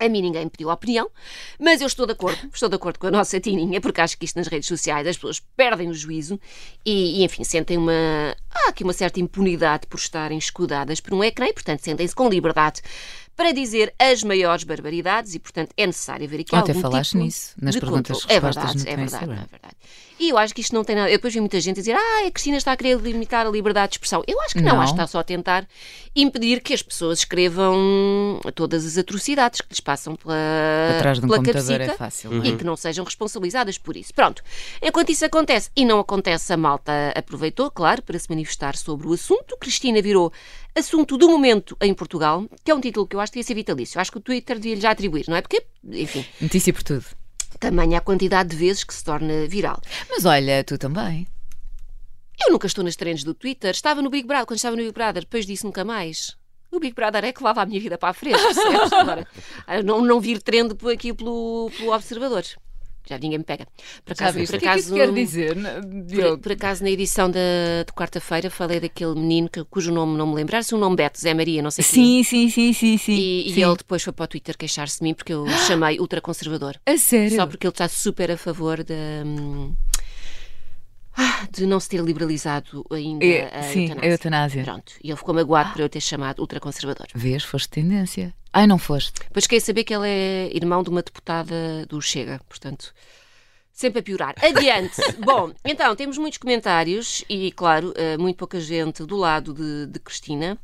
A 0.00 0.08
mim 0.08 0.22
ninguém 0.22 0.44
me 0.44 0.50
pediu 0.50 0.70
opinião, 0.70 1.10
mas 1.58 1.82
eu 1.82 1.86
estou 1.86 2.06
de 2.06 2.12
acordo, 2.12 2.38
estou 2.54 2.70
de 2.70 2.74
acordo 2.74 2.98
com 2.98 3.06
a 3.08 3.10
nossa 3.10 3.38
Tininha, 3.38 3.82
porque 3.82 4.00
acho 4.00 4.16
que 4.16 4.24
isto 4.24 4.36
nas 4.36 4.48
redes 4.48 4.66
sociais 4.66 5.06
as 5.06 5.16
pessoas 5.16 5.40
perdem 5.54 5.90
o 5.90 5.94
juízo 5.94 6.40
e, 6.86 7.20
e, 7.20 7.24
enfim, 7.24 7.44
sentem 7.44 7.76
uma. 7.76 7.92
Há 8.50 8.70
aqui 8.70 8.82
uma 8.82 8.94
certa 8.94 9.20
impunidade 9.20 9.86
por 9.86 9.98
estarem 9.98 10.38
escudadas 10.38 11.00
por 11.00 11.12
um 11.12 11.22
ecrã 11.22 11.46
e, 11.46 11.52
portanto, 11.52 11.80
sentem-se 11.80 12.14
com 12.14 12.30
liberdade 12.30 12.80
para 13.36 13.52
dizer 13.52 13.94
as 13.98 14.22
maiores 14.22 14.64
barbaridades 14.64 15.34
e, 15.34 15.38
portanto, 15.38 15.72
é 15.76 15.86
necessário 15.86 16.28
ver 16.28 16.40
aqui 16.40 16.54
Ontem 16.54 16.72
algum 16.72 16.80
falaste 16.82 17.10
tipo 17.12 17.24
nisso, 17.24 17.54
nas 17.60 17.74
de 17.74 17.80
perguntas 17.80 18.22
controle. 18.22 18.34
e 18.34 18.36
é 18.36 18.40
verdade, 18.40 18.88
é 18.88 18.96
verdade, 18.96 19.24
é 19.24 19.26
verdade. 19.28 19.76
E 20.18 20.28
eu 20.28 20.36
acho 20.36 20.54
que 20.54 20.60
isto 20.60 20.74
não 20.74 20.84
tem 20.84 20.94
nada. 20.94 21.08
Eu 21.08 21.16
depois 21.16 21.32
vi 21.32 21.40
muita 21.40 21.58
gente 21.62 21.78
a 21.78 21.80
dizer 21.80 21.94
ah, 21.96 22.26
a 22.26 22.30
Cristina 22.30 22.58
está 22.58 22.72
a 22.72 22.76
querer 22.76 22.98
limitar 23.00 23.46
a 23.46 23.50
liberdade 23.50 23.92
de 23.92 23.94
expressão. 23.94 24.22
Eu 24.26 24.38
acho 24.42 24.52
que 24.54 24.60
não, 24.60 24.74
Não. 24.74 24.82
acho 24.82 24.92
que 24.92 25.00
está 25.00 25.06
só 25.06 25.20
a 25.20 25.24
tentar 25.24 25.66
impedir 26.14 26.60
que 26.60 26.74
as 26.74 26.82
pessoas 26.82 27.20
escrevam 27.20 28.38
todas 28.54 28.84
as 28.84 28.98
atrocidades 28.98 29.62
que 29.62 29.68
lhes 29.70 29.80
passam 29.80 30.14
pela, 30.16 30.34
Atrás 30.96 31.18
de 31.20 31.24
um 31.24 31.28
pela 31.28 31.42
cabecita 31.42 31.82
é 31.84 31.96
fácil. 31.96 32.32
e 32.34 32.36
não 32.36 32.44
é? 32.54 32.56
que 32.58 32.64
não 32.64 32.76
sejam 32.76 33.02
responsabilizadas 33.04 33.78
por 33.78 33.96
isso. 33.96 34.12
Pronto. 34.12 34.42
Enquanto 34.82 35.10
isso 35.10 35.24
acontece 35.24 35.70
e 35.74 35.86
não 35.86 35.98
acontece, 36.00 36.52
a 36.52 36.56
malta 36.56 36.92
aproveitou, 37.16 37.70
claro, 37.70 38.02
para 38.02 38.18
se 38.18 38.28
manifestar 38.28 38.76
sobre 38.76 39.08
o 39.08 39.14
assunto. 39.14 39.56
Cristina 39.58 40.02
virou 40.02 40.30
assunto 40.74 41.16
do 41.16 41.28
momento 41.28 41.76
em 41.80 41.92
Portugal, 41.94 42.44
que 42.64 42.70
é 42.70 42.74
um 42.74 42.80
título 42.80 43.06
que 43.06 43.16
eu 43.16 43.20
acho 43.20 43.32
que 43.32 43.38
devia 43.38 43.46
ser 43.46 43.54
vitalício. 43.54 43.98
Eu 43.98 44.00
acho 44.02 44.12
que 44.12 44.18
o 44.18 44.20
Twitter 44.20 44.56
devia-lhe 44.56 44.80
já 44.80 44.90
atribuir, 44.90 45.24
não 45.28 45.36
é? 45.36 45.42
Porque, 45.42 45.64
enfim, 45.84 46.24
Notícia 46.40 46.72
por 46.72 46.82
tudo. 46.82 47.04
tamanha 47.58 47.98
a 47.98 48.00
quantidade 48.00 48.50
de 48.50 48.56
vezes 48.56 48.84
que 48.84 48.94
se 48.94 49.04
torna 49.04 49.46
viral. 49.46 49.80
Mas 50.08 50.24
olha, 50.24 50.62
tu 50.64 50.78
também. 50.78 51.26
Eu 52.42 52.52
nunca 52.52 52.66
estou 52.66 52.82
nas 52.82 52.96
trends 52.96 53.22
do 53.22 53.34
Twitter. 53.34 53.70
Estava 53.70 54.00
no 54.00 54.08
Big 54.10 54.26
Brother, 54.26 54.46
quando 54.46 54.56
estava 54.56 54.74
no 54.76 54.82
Big 54.82 54.94
Brother, 54.94 55.22
depois 55.22 55.44
disso 55.44 55.66
nunca 55.66 55.84
mais. 55.84 56.36
O 56.70 56.78
Big 56.78 56.94
Brother 56.94 57.24
é 57.24 57.32
que 57.32 57.42
leva 57.42 57.62
a 57.62 57.66
minha 57.66 57.80
vida 57.80 57.98
para 57.98 58.10
a 58.10 58.14
frente, 58.14 58.40
percebes? 58.40 58.92
Agora, 58.94 59.26
não, 59.84 60.00
não 60.02 60.20
vir 60.20 60.40
trend 60.40 60.72
aqui 60.92 61.12
pelo, 61.12 61.70
pelo 61.76 61.92
observador. 61.92 62.44
Já 63.08 63.18
ninguém 63.18 63.38
me 63.38 63.44
pega. 63.44 63.66
Por 64.04 64.12
acaso, 64.12 64.38
por 64.38 64.44
O 64.44 64.46
que 64.46 64.56
é 64.56 64.58
que 64.58 64.78
isso 64.78 64.94
acaso, 64.94 64.94
quer 64.94 65.12
dizer, 65.12 65.56
por, 66.14 66.38
por 66.38 66.52
acaso, 66.52 66.82
na 66.84 66.90
edição 66.90 67.28
da, 67.30 67.38
de 67.84 67.92
quarta-feira, 67.92 68.48
falei 68.50 68.78
daquele 68.78 69.14
menino 69.14 69.48
que- 69.48 69.64
cujo 69.64 69.90
nome 69.92 70.16
não 70.16 70.26
me 70.28 70.34
lembrar, 70.36 70.62
se 70.62 70.74
o 70.74 70.78
nome 70.78 70.96
Beto, 70.96 71.18
Zé 71.20 71.34
Maria, 71.34 71.60
não 71.62 71.70
sei 71.70 71.84
quê. 71.84 71.90
Sim, 71.90 72.22
sim, 72.22 72.48
sim, 72.50 72.72
sim, 72.72 72.98
sim. 72.98 73.12
E, 73.14 73.48
e 73.48 73.54
sim. 73.54 73.62
ele 73.64 73.76
depois 73.76 74.02
foi 74.02 74.12
para 74.12 74.24
o 74.24 74.28
Twitter 74.28 74.56
queixar-se 74.56 74.98
de 74.98 75.02
mim 75.04 75.14
porque 75.14 75.32
eu 75.32 75.42
o 75.42 75.50
chamei 75.66 75.98
ultraconservador. 75.98 76.76
A 76.86 76.96
sério? 76.96 77.34
Só 77.36 77.46
porque 77.46 77.66
ele 77.66 77.72
está 77.72 77.88
super 77.88 78.30
a 78.30 78.36
favor 78.36 78.84
de, 78.84 78.94
hum, 79.24 79.74
de 81.50 81.66
não 81.66 81.78
se 81.80 81.88
ter 81.88 82.00
liberalizado 82.02 82.84
ainda 82.90 83.24
É, 83.24 83.58
a 83.58 83.62
sim, 83.64 83.82
eutanásia. 83.84 84.08
a 84.08 84.12
eutanásia. 84.12 84.64
Pronto, 84.64 84.92
e 85.02 85.08
ele 85.10 85.16
ficou 85.16 85.34
magoado 85.34 85.72
por 85.72 85.80
eu 85.80 85.88
ter 85.88 86.00
chamado 86.00 86.40
ultraconservador. 86.40 87.06
Vês, 87.14 87.42
foste 87.44 87.68
tendência. 87.68 88.34
Ai, 88.52 88.66
não 88.66 88.78
foste. 88.78 89.20
Depois 89.20 89.44
fiquei 89.44 89.58
a 89.58 89.60
saber 89.60 89.84
que 89.84 89.94
ele 89.94 90.08
é 90.08 90.50
irmão 90.54 90.82
de 90.82 90.90
uma 90.90 91.02
deputada 91.02 91.86
do 91.86 92.00
Chega, 92.02 92.40
portanto, 92.48 92.92
sempre 93.72 94.00
a 94.00 94.02
piorar. 94.02 94.34
Adiante! 94.42 94.96
Bom, 95.24 95.52
então, 95.64 95.94
temos 95.94 96.18
muitos 96.18 96.38
comentários 96.38 97.24
e, 97.28 97.52
claro, 97.52 97.92
eh, 97.96 98.16
muito 98.18 98.36
pouca 98.36 98.58
gente 98.60 99.04
do 99.04 99.16
lado 99.16 99.54
de, 99.54 99.86
de 99.86 99.98
Cristina. 100.00 100.58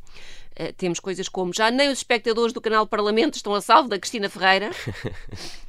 Eh, 0.56 0.72
temos 0.72 0.98
coisas 0.98 1.28
como 1.28 1.52
já 1.54 1.70
nem 1.70 1.88
os 1.90 1.98
espectadores 1.98 2.52
do 2.52 2.60
canal 2.60 2.86
Parlamento 2.86 3.34
estão 3.36 3.54
a 3.54 3.60
salvo 3.60 3.88
da 3.88 3.98
Cristina 3.98 4.28
Ferreira. 4.28 4.70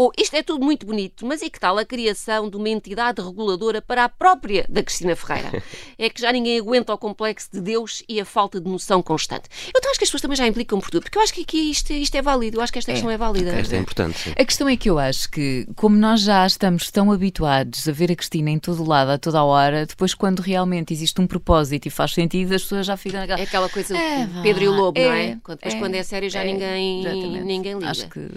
Ou 0.00 0.12
isto 0.16 0.36
é 0.36 0.44
tudo 0.44 0.64
muito 0.64 0.86
bonito, 0.86 1.26
mas 1.26 1.42
e 1.42 1.50
que 1.50 1.58
tal 1.58 1.76
a 1.76 1.84
criação 1.84 2.48
de 2.48 2.56
uma 2.56 2.68
entidade 2.68 3.20
reguladora 3.20 3.82
para 3.82 4.04
a 4.04 4.08
própria 4.08 4.64
da 4.68 4.80
Cristina 4.80 5.16
Ferreira? 5.16 5.60
É 5.98 6.08
que 6.08 6.20
já 6.20 6.30
ninguém 6.30 6.56
aguenta 6.60 6.94
o 6.94 6.98
complexo 6.98 7.48
de 7.52 7.60
Deus 7.60 8.04
e 8.08 8.20
a 8.20 8.24
falta 8.24 8.60
de 8.60 8.70
noção 8.70 9.02
constante. 9.02 9.48
Eu 9.66 9.72
então 9.76 9.90
acho 9.90 9.98
que 9.98 10.04
as 10.04 10.08
pessoas 10.08 10.22
também 10.22 10.36
já 10.36 10.46
implicam 10.46 10.78
por 10.78 10.88
tudo, 10.90 11.02
porque 11.02 11.18
eu 11.18 11.22
acho 11.22 11.34
que 11.34 11.40
aqui 11.40 11.70
isto, 11.72 11.92
isto 11.92 12.14
é 12.14 12.22
válido, 12.22 12.58
eu 12.58 12.60
acho 12.62 12.72
que 12.72 12.78
esta 12.78 12.92
questão 12.92 13.10
é 13.10 13.16
válida. 13.16 13.50
Esta 13.50 13.74
é 13.74 13.78
importante. 13.80 14.16
sim. 14.16 14.30
A 14.38 14.44
questão 14.44 14.68
é 14.68 14.76
que 14.76 14.88
eu 14.88 14.96
acho 15.00 15.28
que, 15.28 15.66
como 15.74 15.96
nós 15.96 16.20
já 16.20 16.46
estamos 16.46 16.88
tão 16.92 17.10
habituados 17.10 17.88
a 17.88 17.90
ver 17.90 18.12
a 18.12 18.14
Cristina 18.14 18.50
em 18.50 18.58
todo 18.60 18.84
lado, 18.88 19.10
a 19.10 19.18
toda 19.18 19.40
a 19.40 19.44
hora, 19.44 19.84
depois 19.84 20.14
quando 20.14 20.38
realmente 20.38 20.92
existe 20.94 21.20
um 21.20 21.26
propósito 21.26 21.86
e 21.86 21.90
faz 21.90 22.12
sentido, 22.12 22.54
as 22.54 22.62
pessoas 22.62 22.86
já 22.86 22.96
ficam 22.96 23.18
naquela. 23.18 23.40
É 23.40 23.42
aquela 23.42 23.68
coisa 23.68 23.96
É, 23.98 24.28
Pedro 24.44 24.62
e 24.62 24.68
o 24.68 24.72
Lobo, 24.72 25.00
não 25.00 25.10
é? 25.10 25.26
é, 25.30 25.38
Quando- 25.42 25.58
Depois 25.58 25.74
é, 25.74 25.78
quando 25.80 25.94
é 25.96 26.02
sério 26.04 26.30
já 26.30 26.42
é, 26.42 26.46
ninguém, 26.46 27.00
Exatamente. 27.00 27.44
ninguém 27.44 27.74
liga. 27.74 27.90
Acho 27.90 28.08
que. 28.08 28.28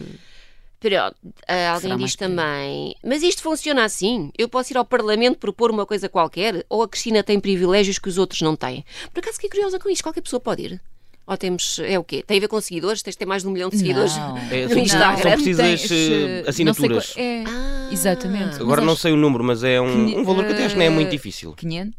Pronto, 0.81 1.15
ah, 1.47 1.73
alguém 1.73 1.95
diz 1.97 2.15
também, 2.15 2.95
mas 3.05 3.21
isto 3.21 3.43
funciona 3.43 3.85
assim? 3.85 4.31
Eu 4.35 4.50
posso 4.50 4.73
ir 4.73 4.77
ao 4.77 4.83
Parlamento 4.83 5.38
propor 5.38 5.69
uma 5.69 5.85
coisa 5.85 6.09
qualquer? 6.09 6.65
Ou 6.67 6.81
a 6.81 6.89
Cristina 6.89 7.21
tem 7.23 7.39
privilégios 7.39 8.00
que 8.00 8.09
os 8.09 8.17
outros 8.17 8.41
não 8.41 8.55
têm? 8.55 8.83
Por 9.13 9.19
acaso 9.19 9.35
fiquei 9.35 9.50
curiosa 9.51 9.77
com 9.77 9.88
isto, 9.89 10.01
qualquer 10.01 10.21
pessoa 10.21 10.39
pode 10.39 10.63
ir? 10.63 10.81
Ou 11.27 11.38
temos, 11.38 11.77
é 11.79 12.00
o 12.00 12.03
quê? 12.03 12.23
Tem 12.25 12.38
a 12.38 12.39
ver 12.41 12.47
com 12.47 12.59
seguidores? 12.59 13.03
Tens 13.03 13.13
de 13.13 13.19
ter 13.19 13.25
mais 13.27 13.43
de 13.43 13.47
um 13.47 13.51
milhão 13.51 13.69
de 13.69 13.77
seguidores? 13.77 14.17
Não. 14.17 14.38
É, 14.50 14.63
no 14.63 14.69
são- 14.69 14.77
Instagram. 14.79 15.17
são 15.21 15.31
precisas, 15.33 15.81
Tens, 15.81 15.91
eh, 15.91 15.95
eh, 15.95 16.07
não 16.07 16.25
sei 16.43 16.50
assinaturas. 16.50 17.13
qual- 17.13 17.25
é, 17.25 17.43
Ah. 17.47 17.89
exatamente. 17.91 18.55
Agora 18.59 18.81
não 18.81 18.93
acho 18.93 19.01
sei 19.03 19.11
o 19.13 19.15
número, 19.17 19.43
mas 19.43 19.63
é 19.63 19.79
um, 19.79 20.19
um 20.19 20.23
valor 20.25 20.45
que 20.45 20.51
até 20.53 20.65
acho 20.65 20.73
que 20.73 20.79
não 20.79 20.85
é 20.88 20.89
muito 20.89 21.07
eh, 21.09 21.11
difícil. 21.11 21.53
500. 21.53 21.93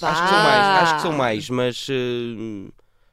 Acho 0.00 0.22
que 0.22 0.28
são 0.28 0.38
mais, 0.42 0.82
acho 0.82 0.94
que 0.96 1.02
são 1.02 1.12
mais, 1.12 1.50
mas 1.50 1.86
eh, 1.90 2.70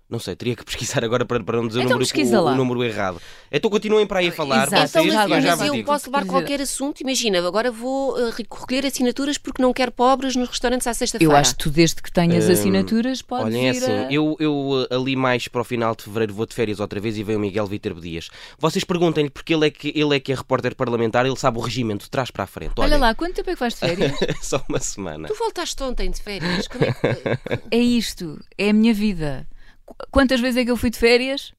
Não 0.10 0.20
sei, 0.20 0.38
teria 0.38 0.56
que 0.56 0.64
pesquisar 0.64 1.04
agora 1.04 1.26
para, 1.26 1.44
para 1.44 1.58
não 1.58 1.68
dizer 1.68 1.80
Então 1.82 1.90
o, 1.90 2.00
número, 2.00 2.06
pesquisa 2.06 2.40
o- 2.40 2.46
lá. 2.46 2.54
o 2.54 2.56
número 2.56 2.82
errado. 2.82 3.22
Então 3.52 3.70
continuem 3.70 4.08
para 4.08 4.20
aí 4.20 4.30
a 4.30 4.32
falar. 4.32 4.66
Exato, 4.68 4.76
Então, 4.90 5.04
vocês, 5.04 5.14
mas, 5.14 5.30
e 5.30 5.34
eu 5.34 5.42
já 5.42 5.56
mas 5.58 5.68
eu 5.68 5.84
posso 5.84 6.06
levar 6.10 6.26
qualquer 6.26 6.62
assunto. 6.62 7.02
Imagina, 7.02 7.46
agora 7.46 7.70
vou 7.70 8.18
eh, 8.18 8.32
recolher 8.38 8.86
assinaturas 8.86 9.38
porque 9.38 9.62
não 9.62 9.74
quero 9.74 9.92
pobres 9.92 10.34
nos 10.38 10.48
restaurantes 10.48 10.88
à 10.88 10.94
sexta-feira. 10.94 11.34
Eu 11.34 11.36
acho 11.36 11.52
que 11.58 11.64
tu, 11.64 11.70
desde 11.70 12.02
que 12.02 12.10
tenhas 12.10 12.48
Hum, 12.48 12.52
assinaturas, 12.54 13.22
podes 13.22 13.48
Olhem, 13.48 13.68
é 13.68 13.74
ir 13.74 13.78
assim, 13.84 13.92
a... 13.92 14.12
eu, 14.12 14.38
eu 14.40 14.54
uh, 14.56 14.96
ali 14.96 15.14
mais 15.18 15.50
para 15.50 15.60
o 15.60 15.64
final 15.66 15.94
de 15.94 16.04
fevereiro 16.04 16.34
vou 16.34 16.46
de 16.46 16.56
férias 16.56 16.80
outra 16.80 17.02
vez 17.02 17.18
e 17.18 17.24
vem 17.24 17.36
o 17.36 17.40
Miguel 17.40 17.68
Viterbo 17.68 18.00
Dias. 18.00 18.30
Vocês 18.58 18.86
perguntem-lhe 18.86 19.30
porque 19.30 19.54
ele 19.54 19.68
é, 19.68 19.70
que, 19.70 19.92
ele 19.94 20.16
é 20.16 20.20
que 20.22 20.32
é 20.32 20.36
repórter 20.36 20.74
parlamentar, 20.74 21.26
ele 21.26 21.36
sabe 21.36 21.58
o 21.58 21.62
regimento 21.62 22.06
de 22.06 22.10
trás 22.10 22.32
para 22.32 22.46
a 22.46 22.48
frente. 22.48 22.72
Olha 22.78 22.92
Olhem, 22.92 23.00
lá, 23.02 23.14
quanto 23.14 23.34
tempo 23.36 23.50
é 23.50 23.54
que 23.56 23.60
vais 23.60 23.74
de 23.74 23.80
férias? 23.82 24.14
só 24.42 24.64
uma 24.70 24.80
semana. 24.80 25.28
Tu 25.28 25.36
voltaste 25.36 25.84
ontem 25.84 26.10
de 26.10 26.22
férias. 26.22 26.66
Como 26.70 26.86
é 26.86 26.94
que... 26.94 27.60
é 27.76 27.78
isto, 27.78 28.40
é 28.58 28.70
a 28.70 28.74
minha 28.74 28.94
vida. 28.94 29.46
Qu- 29.88 29.96
Quantas 30.12 30.40
vezes 30.40 30.58
é 30.58 30.66
que 30.66 30.70
eu 30.72 30.78
fui 30.78 30.90
de 30.92 31.00
férias? 31.00 31.52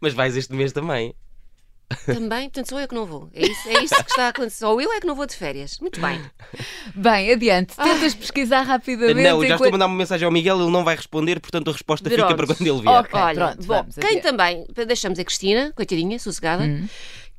Mas 0.00 0.12
vais 0.14 0.36
este 0.36 0.52
mês 0.52 0.72
também. 0.72 1.14
Também, 2.06 2.44
portanto, 2.48 2.70
sou 2.70 2.80
eu 2.80 2.88
que 2.88 2.94
não 2.94 3.04
vou. 3.04 3.28
É 3.34 3.46
isso, 3.46 3.68
é 3.68 3.82
isso 3.84 3.94
que 4.02 4.10
está 4.10 4.24
a 4.26 4.28
acontecer. 4.28 4.60
Só 4.60 4.80
eu 4.80 4.90
é 4.92 4.98
que 5.00 5.06
não 5.06 5.14
vou 5.14 5.26
de 5.26 5.34
férias. 5.36 5.78
Muito 5.78 6.00
bem. 6.00 6.22
Bem, 6.94 7.30
adiante. 7.32 7.76
Tentas 7.76 8.14
pesquisar 8.14 8.62
rapidamente. 8.62 9.20
não, 9.28 9.42
eu 9.42 9.48
já 9.48 9.54
estou 9.54 9.64
a 9.64 9.68
enquanto- 9.68 9.72
mandar 9.72 9.86
uma 9.86 9.96
mensagem 9.96 10.24
ao 10.24 10.32
Miguel, 10.32 10.58
ele 10.60 10.70
não 10.70 10.84
vai 10.84 10.96
responder, 10.96 11.38
portanto 11.40 11.68
a 11.68 11.72
resposta 11.72 12.08
fica 12.08 12.24
Pronto. 12.24 12.36
para 12.36 12.46
quando 12.46 12.66
ele 12.66 12.80
vier. 12.80 12.94
Ok, 12.94 13.20
Olha, 13.20 13.34
pronto, 13.34 13.66
bom, 13.66 13.74
vamos, 13.74 13.94
quem 13.96 14.04
adiante. 14.04 14.22
também, 14.22 14.66
deixamos 14.86 15.18
a 15.18 15.24
Cristina, 15.24 15.70
coitadinha, 15.76 16.18
sossegada, 16.18 16.64
Hum. 16.64 16.88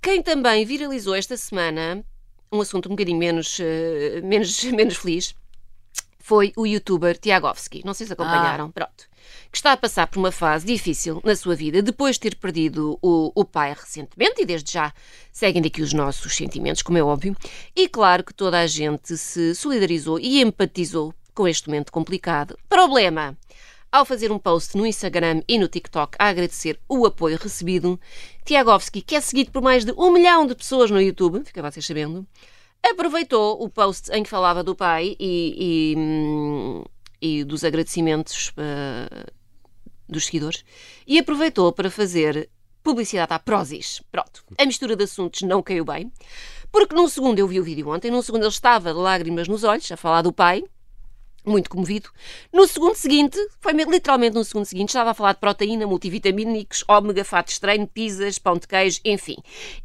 quem 0.01 0.21
também 0.21 0.63
viralizou 0.65 1.15
esta 1.15 1.35
semana 1.35 2.03
um 2.51 2.61
assunto 2.61 2.85
um 2.87 2.91
bocadinho 2.91 3.17
menos, 3.17 3.57
eh, 3.59 4.21
menos, 4.23 4.63
menos 4.69 4.95
feliz 4.97 5.33
foi 6.19 6.53
o 6.55 6.67
youtuber 6.67 7.17
Tiagovski. 7.17 7.81
Não 7.83 7.93
sei 7.95 8.05
se 8.05 8.13
acompanharam, 8.13 8.69
pronto. 8.71 9.05
Que 9.51 9.57
está 9.57 9.71
a 9.71 9.77
passar 9.77 10.07
por 10.07 10.19
uma 10.19 10.31
fase 10.31 10.65
difícil 10.65 11.21
na 11.23 11.35
sua 11.35 11.55
vida 11.55 11.81
depois 11.81 12.15
de 12.15 12.21
ter 12.21 12.35
perdido 12.35 12.97
o, 13.01 13.31
o 13.35 13.45
pai 13.45 13.73
recentemente 13.73 14.41
e 14.41 14.45
desde 14.45 14.71
já 14.71 14.93
seguem 15.31 15.61
daqui 15.61 15.81
os 15.81 15.93
nossos 15.93 16.35
sentimentos, 16.35 16.81
como 16.81 16.97
é 16.97 17.03
óbvio. 17.03 17.35
E 17.75 17.87
claro 17.87 18.23
que 18.23 18.33
toda 18.33 18.59
a 18.59 18.67
gente 18.67 19.17
se 19.17 19.55
solidarizou 19.55 20.19
e 20.19 20.41
empatizou 20.41 21.13
com 21.33 21.47
este 21.47 21.67
momento 21.67 21.91
complicado. 21.91 22.57
Problema! 22.69 23.37
Ao 23.91 24.05
fazer 24.05 24.31
um 24.31 24.39
post 24.39 24.75
no 24.75 24.87
Instagram 24.87 25.43
e 25.47 25.59
no 25.59 25.67
TikTok 25.67 26.15
a 26.17 26.27
agradecer 26.27 26.79
o 26.89 27.05
apoio 27.05 27.37
recebido, 27.37 27.99
Tiagovski, 28.43 29.03
que 29.03 29.15
é 29.15 29.21
seguido 29.21 29.51
por 29.51 29.61
mais 29.61 29.85
de 29.85 29.91
um 29.91 30.11
milhão 30.11 30.47
de 30.47 30.55
pessoas 30.55 30.89
no 30.89 30.99
YouTube, 30.99 31.45
fica 31.45 31.61
vocês 31.61 31.85
sabendo, 31.85 32.25
aproveitou 32.81 33.63
o 33.63 33.69
post 33.69 34.11
em 34.11 34.23
que 34.23 34.29
falava 34.29 34.63
do 34.63 34.75
pai 34.75 35.15
e, 35.19 35.93
e, 35.93 35.95
hum, 35.95 36.83
e 37.23 37.45
dos 37.45 37.63
agradecimentos 37.63 38.51
eh, 38.57 39.31
dos 40.09 40.25
seguidores 40.25 40.65
e 41.07 41.17
aproveitou 41.17 41.71
para 41.71 41.89
fazer 41.89 42.49
publicidade 42.83 43.33
à 43.33 43.39
Prozis. 43.39 44.01
Pronto, 44.11 44.43
a 44.57 44.65
mistura 44.65 44.93
de 44.93 45.05
assuntos 45.05 45.41
não 45.43 45.63
caiu 45.63 45.85
bem, 45.85 46.11
porque 46.69 46.93
num 46.93 47.07
segundo 47.07 47.39
eu 47.39 47.47
vi 47.47 47.61
o 47.61 47.63
vídeo 47.63 47.87
ontem, 47.87 48.11
num 48.11 48.21
segundo 48.21 48.43
ele 48.43 48.49
estava 48.49 48.93
de 48.93 48.99
lágrimas 48.99 49.47
nos 49.47 49.63
olhos 49.63 49.89
a 49.89 49.95
falar 49.95 50.21
do 50.21 50.33
pai, 50.33 50.65
muito 51.45 51.69
comovido. 51.69 52.09
No 52.51 52.67
segundo 52.67 52.95
seguinte, 52.95 53.37
foi 53.61 53.71
literalmente 53.71 54.35
no 54.35 54.43
segundo 54.43 54.65
seguinte, 54.65 54.89
estava 54.89 55.11
a 55.11 55.13
falar 55.13 55.31
de 55.31 55.39
proteína, 55.39 55.87
multivitamínicos, 55.87 56.83
ômega, 56.89 57.23
fato 57.23 57.49
estranho, 57.53 57.87
pizzas, 57.87 58.37
pão 58.37 58.57
de 58.57 58.67
queijo, 58.67 58.99
enfim. 59.05 59.37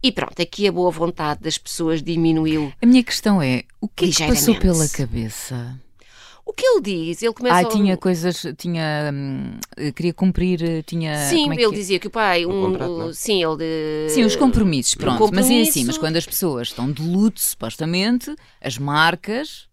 E 0.03 0.11
pronto, 0.11 0.43
aqui 0.43 0.67
a 0.67 0.73
boa 0.73 0.91
vontade 0.91 1.41
das 1.41 1.57
pessoas 1.57 2.03
diminuiu. 2.03 2.73
A 2.83 2.87
minha 2.87 3.05
questão 3.05 3.41
é, 3.41 3.63
o 3.81 3.87
que 3.87 4.07
é 4.07 4.11
que 4.11 4.27
passou 4.27 4.57
pela 4.57 4.89
cabeça? 4.89 5.81
O 6.49 6.53
que 6.55 6.65
ele 6.65 6.81
diz? 6.81 7.23
Ele 7.23 7.35
começa 7.35 7.57
Ah, 7.57 7.61
a... 7.61 7.65
tinha 7.67 7.95
coisas, 7.99 8.43
tinha, 8.57 9.11
hum, 9.13 9.59
eh, 9.77 9.93
queria 9.93 10.15
cumprir, 10.15 10.63
eh, 10.65 10.83
tinha... 10.83 11.15
Sim, 11.29 11.43
como 11.43 11.53
é 11.53 11.57
que 11.57 11.63
ele 11.63 11.75
é? 11.75 11.79
dizia 11.79 11.99
que 11.99 12.07
o 12.07 12.11
pai... 12.11 12.47
Um, 12.47 12.63
contrato, 12.63 13.11
é? 13.11 13.13
sim, 13.13 13.45
ele... 13.45 13.57
De... 13.59 14.15
Sim, 14.15 14.25
os 14.25 14.35
compromissos, 14.35 14.95
pronto. 14.95 15.29
Mas 15.31 15.45
é 15.45 15.61
assim, 15.61 15.61
compromisso. 15.61 15.87
mas 15.89 15.99
quando 15.99 16.17
as 16.17 16.25
pessoas 16.25 16.69
estão 16.69 16.91
de 16.91 17.03
luto, 17.03 17.39
supostamente, 17.39 18.35
as 18.63 18.79
marcas 18.79 19.69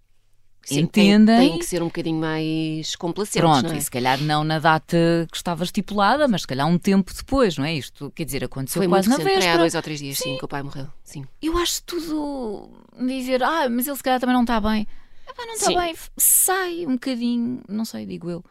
Sim, 0.66 0.86
tem- 0.86 1.12
entendem... 1.14 1.50
Tem, 1.52 1.60
que 1.60 1.66
ser 1.66 1.82
um 1.82 1.86
bocadinho 1.86 2.20
mais 2.20 2.94
complacentes, 2.98 3.40
Pronto, 3.40 3.70
não 3.70 3.76
é? 3.76 3.78
e 3.78 3.82
se 3.82 3.90
calhar 3.90 4.22
não 4.22 4.44
na 4.44 4.60
data 4.60 4.98
que 5.32 5.38
estava 5.38 5.64
estipulada, 5.64 6.28
mas 6.28 6.42
se 6.42 6.48
calhar 6.48 6.68
um 6.68 6.78
tempo 6.78 7.14
depois, 7.16 7.58
não 7.58 7.64
é? 7.64 7.74
Isto, 7.74 8.12
quer 8.14 8.26
dizer, 8.26 8.44
aconteceu 8.44 8.82
Foi 8.82 8.90
quase 8.90 9.08
muito 9.08 9.20
na 9.20 9.24
recente, 9.24 9.34
foi 9.34 9.44
há 9.44 9.46
véspera. 9.46 9.60
dois 9.60 9.76
ou 9.76 9.82
três 9.82 10.00
dias, 10.02 10.18
sim, 10.18 10.38
que 10.38 10.44
o 10.44 10.48
pai 10.50 10.62
morreu. 10.62 10.88
Sim. 11.06 11.24
Eu 11.42 11.58
acho 11.58 11.82
tudo 11.84 12.70
dizer, 13.00 13.42
ah, 13.44 13.70
mas 13.70 13.88
ele 13.88 13.96
se 13.96 14.04
calhar 14.04 14.20
também 14.20 14.36
não 14.36 14.42
está 14.42 14.60
bem. 14.60 14.86
Epá, 15.28 15.46
não 15.46 15.54
está 15.54 15.68
Sim. 15.68 15.78
bem, 15.78 15.96
sai 16.18 16.86
um 16.86 16.94
bocadinho, 16.94 17.62
não 17.68 17.86
sei, 17.86 18.06
digo 18.06 18.30
eu. 18.30 18.44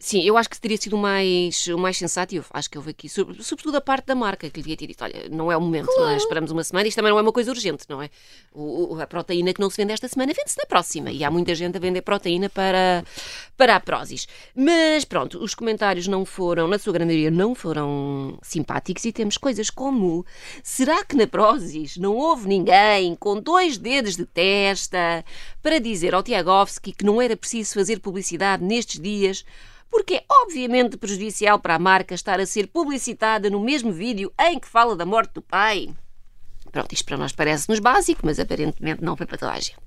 Sim, 0.00 0.22
eu 0.22 0.36
acho 0.36 0.48
que 0.48 0.60
teria 0.60 0.76
sido 0.76 0.94
o 0.94 0.98
mais, 0.98 1.66
o 1.66 1.76
mais 1.76 1.98
sensato 1.98 2.32
e 2.32 2.36
eu 2.38 2.44
acho 2.52 2.70
que 2.70 2.78
houve 2.78 2.90
aqui, 2.90 3.08
sobre- 3.08 3.42
sobretudo 3.42 3.78
a 3.78 3.80
parte 3.80 4.06
da 4.06 4.14
marca, 4.14 4.48
que 4.48 4.56
lhe 4.58 4.62
devia 4.62 4.76
ter 4.76 4.86
dito: 4.86 5.02
olha, 5.02 5.28
não 5.28 5.50
é 5.50 5.56
o 5.56 5.60
momento, 5.60 5.88
não 5.88 6.08
é? 6.10 6.16
esperamos 6.16 6.52
uma 6.52 6.62
semana, 6.62 6.86
isto 6.86 6.94
também 6.96 7.10
não 7.10 7.18
é 7.18 7.22
uma 7.22 7.32
coisa 7.32 7.50
urgente, 7.50 7.84
não 7.88 8.00
é? 8.00 8.08
O- 8.52 8.96
a 9.00 9.06
proteína 9.08 9.52
que 9.52 9.60
não 9.60 9.68
se 9.68 9.76
vende 9.76 9.92
esta 9.92 10.06
semana 10.06 10.32
vende-se 10.32 10.56
na 10.56 10.66
próxima 10.66 11.10
e 11.10 11.24
há 11.24 11.30
muita 11.32 11.52
gente 11.52 11.76
a 11.76 11.80
vender 11.80 12.02
proteína 12.02 12.48
para, 12.48 13.04
para 13.56 13.74
a 13.74 13.80
Prozis. 13.80 14.28
Mas 14.54 15.04
pronto, 15.04 15.42
os 15.42 15.52
comentários 15.56 16.06
não 16.06 16.24
foram, 16.24 16.68
na 16.68 16.78
sua 16.78 16.92
grande 16.92 17.12
maioria, 17.12 17.30
não 17.32 17.52
foram 17.56 18.38
simpáticos 18.40 19.04
e 19.04 19.10
temos 19.12 19.36
coisas 19.36 19.68
como: 19.68 20.24
será 20.62 21.04
que 21.04 21.16
na 21.16 21.26
Prozis 21.26 21.96
não 21.96 22.16
houve 22.16 22.46
ninguém 22.46 23.16
com 23.16 23.40
dois 23.40 23.76
dedos 23.76 24.14
de 24.14 24.24
testa 24.24 25.24
para 25.60 25.80
dizer 25.80 26.14
ao 26.14 26.22
Tiagovski 26.22 26.92
que 26.92 27.04
não 27.04 27.20
era 27.20 27.36
preciso 27.36 27.74
fazer 27.74 27.98
publicidade 27.98 28.62
nestes 28.62 29.00
dias? 29.00 29.44
Porque 29.90 30.16
é 30.16 30.24
obviamente 30.28 30.96
prejudicial 30.96 31.58
para 31.58 31.74
a 31.74 31.78
marca 31.78 32.14
estar 32.14 32.40
a 32.40 32.46
ser 32.46 32.66
publicitada 32.68 33.50
no 33.50 33.60
mesmo 33.60 33.92
vídeo 33.92 34.32
em 34.40 34.58
que 34.58 34.68
fala 34.68 34.96
da 34.96 35.06
morte 35.06 35.34
do 35.34 35.42
pai. 35.42 35.88
Pronto, 36.70 36.92
isto 36.92 37.04
para 37.04 37.16
nós 37.16 37.32
parece-nos 37.32 37.78
básico, 37.78 38.22
mas 38.24 38.38
aparentemente 38.38 39.02
não 39.02 39.16
foi 39.16 39.26
para 39.26 39.38
toda 39.38 39.52
a 39.52 39.60
gente. 39.60 39.78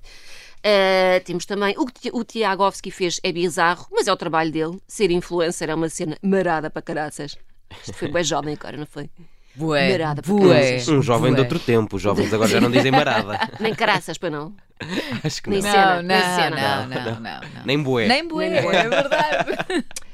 Ah, 0.64 1.20
temos 1.24 1.44
também 1.44 1.74
o 1.76 1.86
que 1.86 2.10
o 2.12 2.24
Tiagovski 2.24 2.90
fez 2.90 3.20
é 3.22 3.32
bizarro, 3.32 3.86
mas 3.90 4.06
é 4.06 4.12
o 4.12 4.16
trabalho 4.16 4.52
dele. 4.52 4.78
Ser 4.86 5.10
influencer 5.10 5.68
é 5.68 5.74
uma 5.74 5.88
cena 5.88 6.16
marada 6.22 6.70
para 6.70 6.82
caraças. 6.82 7.36
Isto 7.80 7.94
foi 7.94 8.08
bem 8.08 8.22
jovem 8.22 8.54
agora, 8.54 8.76
não 8.76 8.86
foi? 8.86 9.10
Bué, 9.54 9.90
Marada 9.92 10.22
bué. 10.22 10.82
Um 10.88 11.02
jovem 11.02 11.30
de 11.32 11.36
bué. 11.36 11.42
outro 11.42 11.58
tempo, 11.58 11.96
os 11.96 12.02
jovens 12.02 12.32
agora 12.32 12.48
já 12.48 12.60
não 12.60 12.70
dizem 12.70 12.90
marada. 12.90 13.38
Nem 13.60 13.74
caraças, 13.74 14.16
para 14.16 14.30
não. 14.30 14.54
Acho 15.22 15.42
que 15.42 15.50
Nem 15.50 15.60
não. 15.60 15.70
cena, 15.70 15.96
Não, 15.96 16.02
nem 16.02 16.18
não, 16.18 16.36
cena. 16.36 16.56
não, 16.86 16.86
não, 16.88 17.14
não, 17.20 17.40
não. 17.54 17.64
Nem 17.66 17.82
bué. 17.82 18.06
Nem 18.08 18.26
bué, 18.26 18.48
Nem 18.48 18.62
bué. 18.62 18.76
é 18.76 18.88
verdade. 18.88 19.84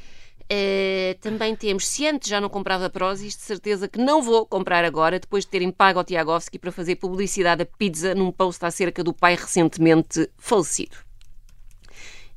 Eh, 0.50 1.18
também 1.20 1.54
temos, 1.54 1.86
se 1.86 2.06
antes 2.06 2.26
já 2.30 2.40
não 2.40 2.48
comprava 2.48 2.88
Prozis, 2.88 3.36
de 3.36 3.42
certeza 3.42 3.86
que 3.86 3.98
não 3.98 4.22
vou 4.22 4.46
comprar 4.46 4.82
agora, 4.82 5.20
depois 5.20 5.44
de 5.44 5.50
terem 5.50 5.70
pago 5.70 5.98
ao 5.98 6.04
Tiagovski 6.06 6.58
para 6.58 6.72
fazer 6.72 6.96
publicidade 6.96 7.60
a 7.60 7.66
pizza 7.66 8.14
num 8.14 8.32
post 8.32 8.64
acerca 8.64 9.04
do 9.04 9.12
pai 9.12 9.34
recentemente 9.34 10.26
falecido. 10.38 10.96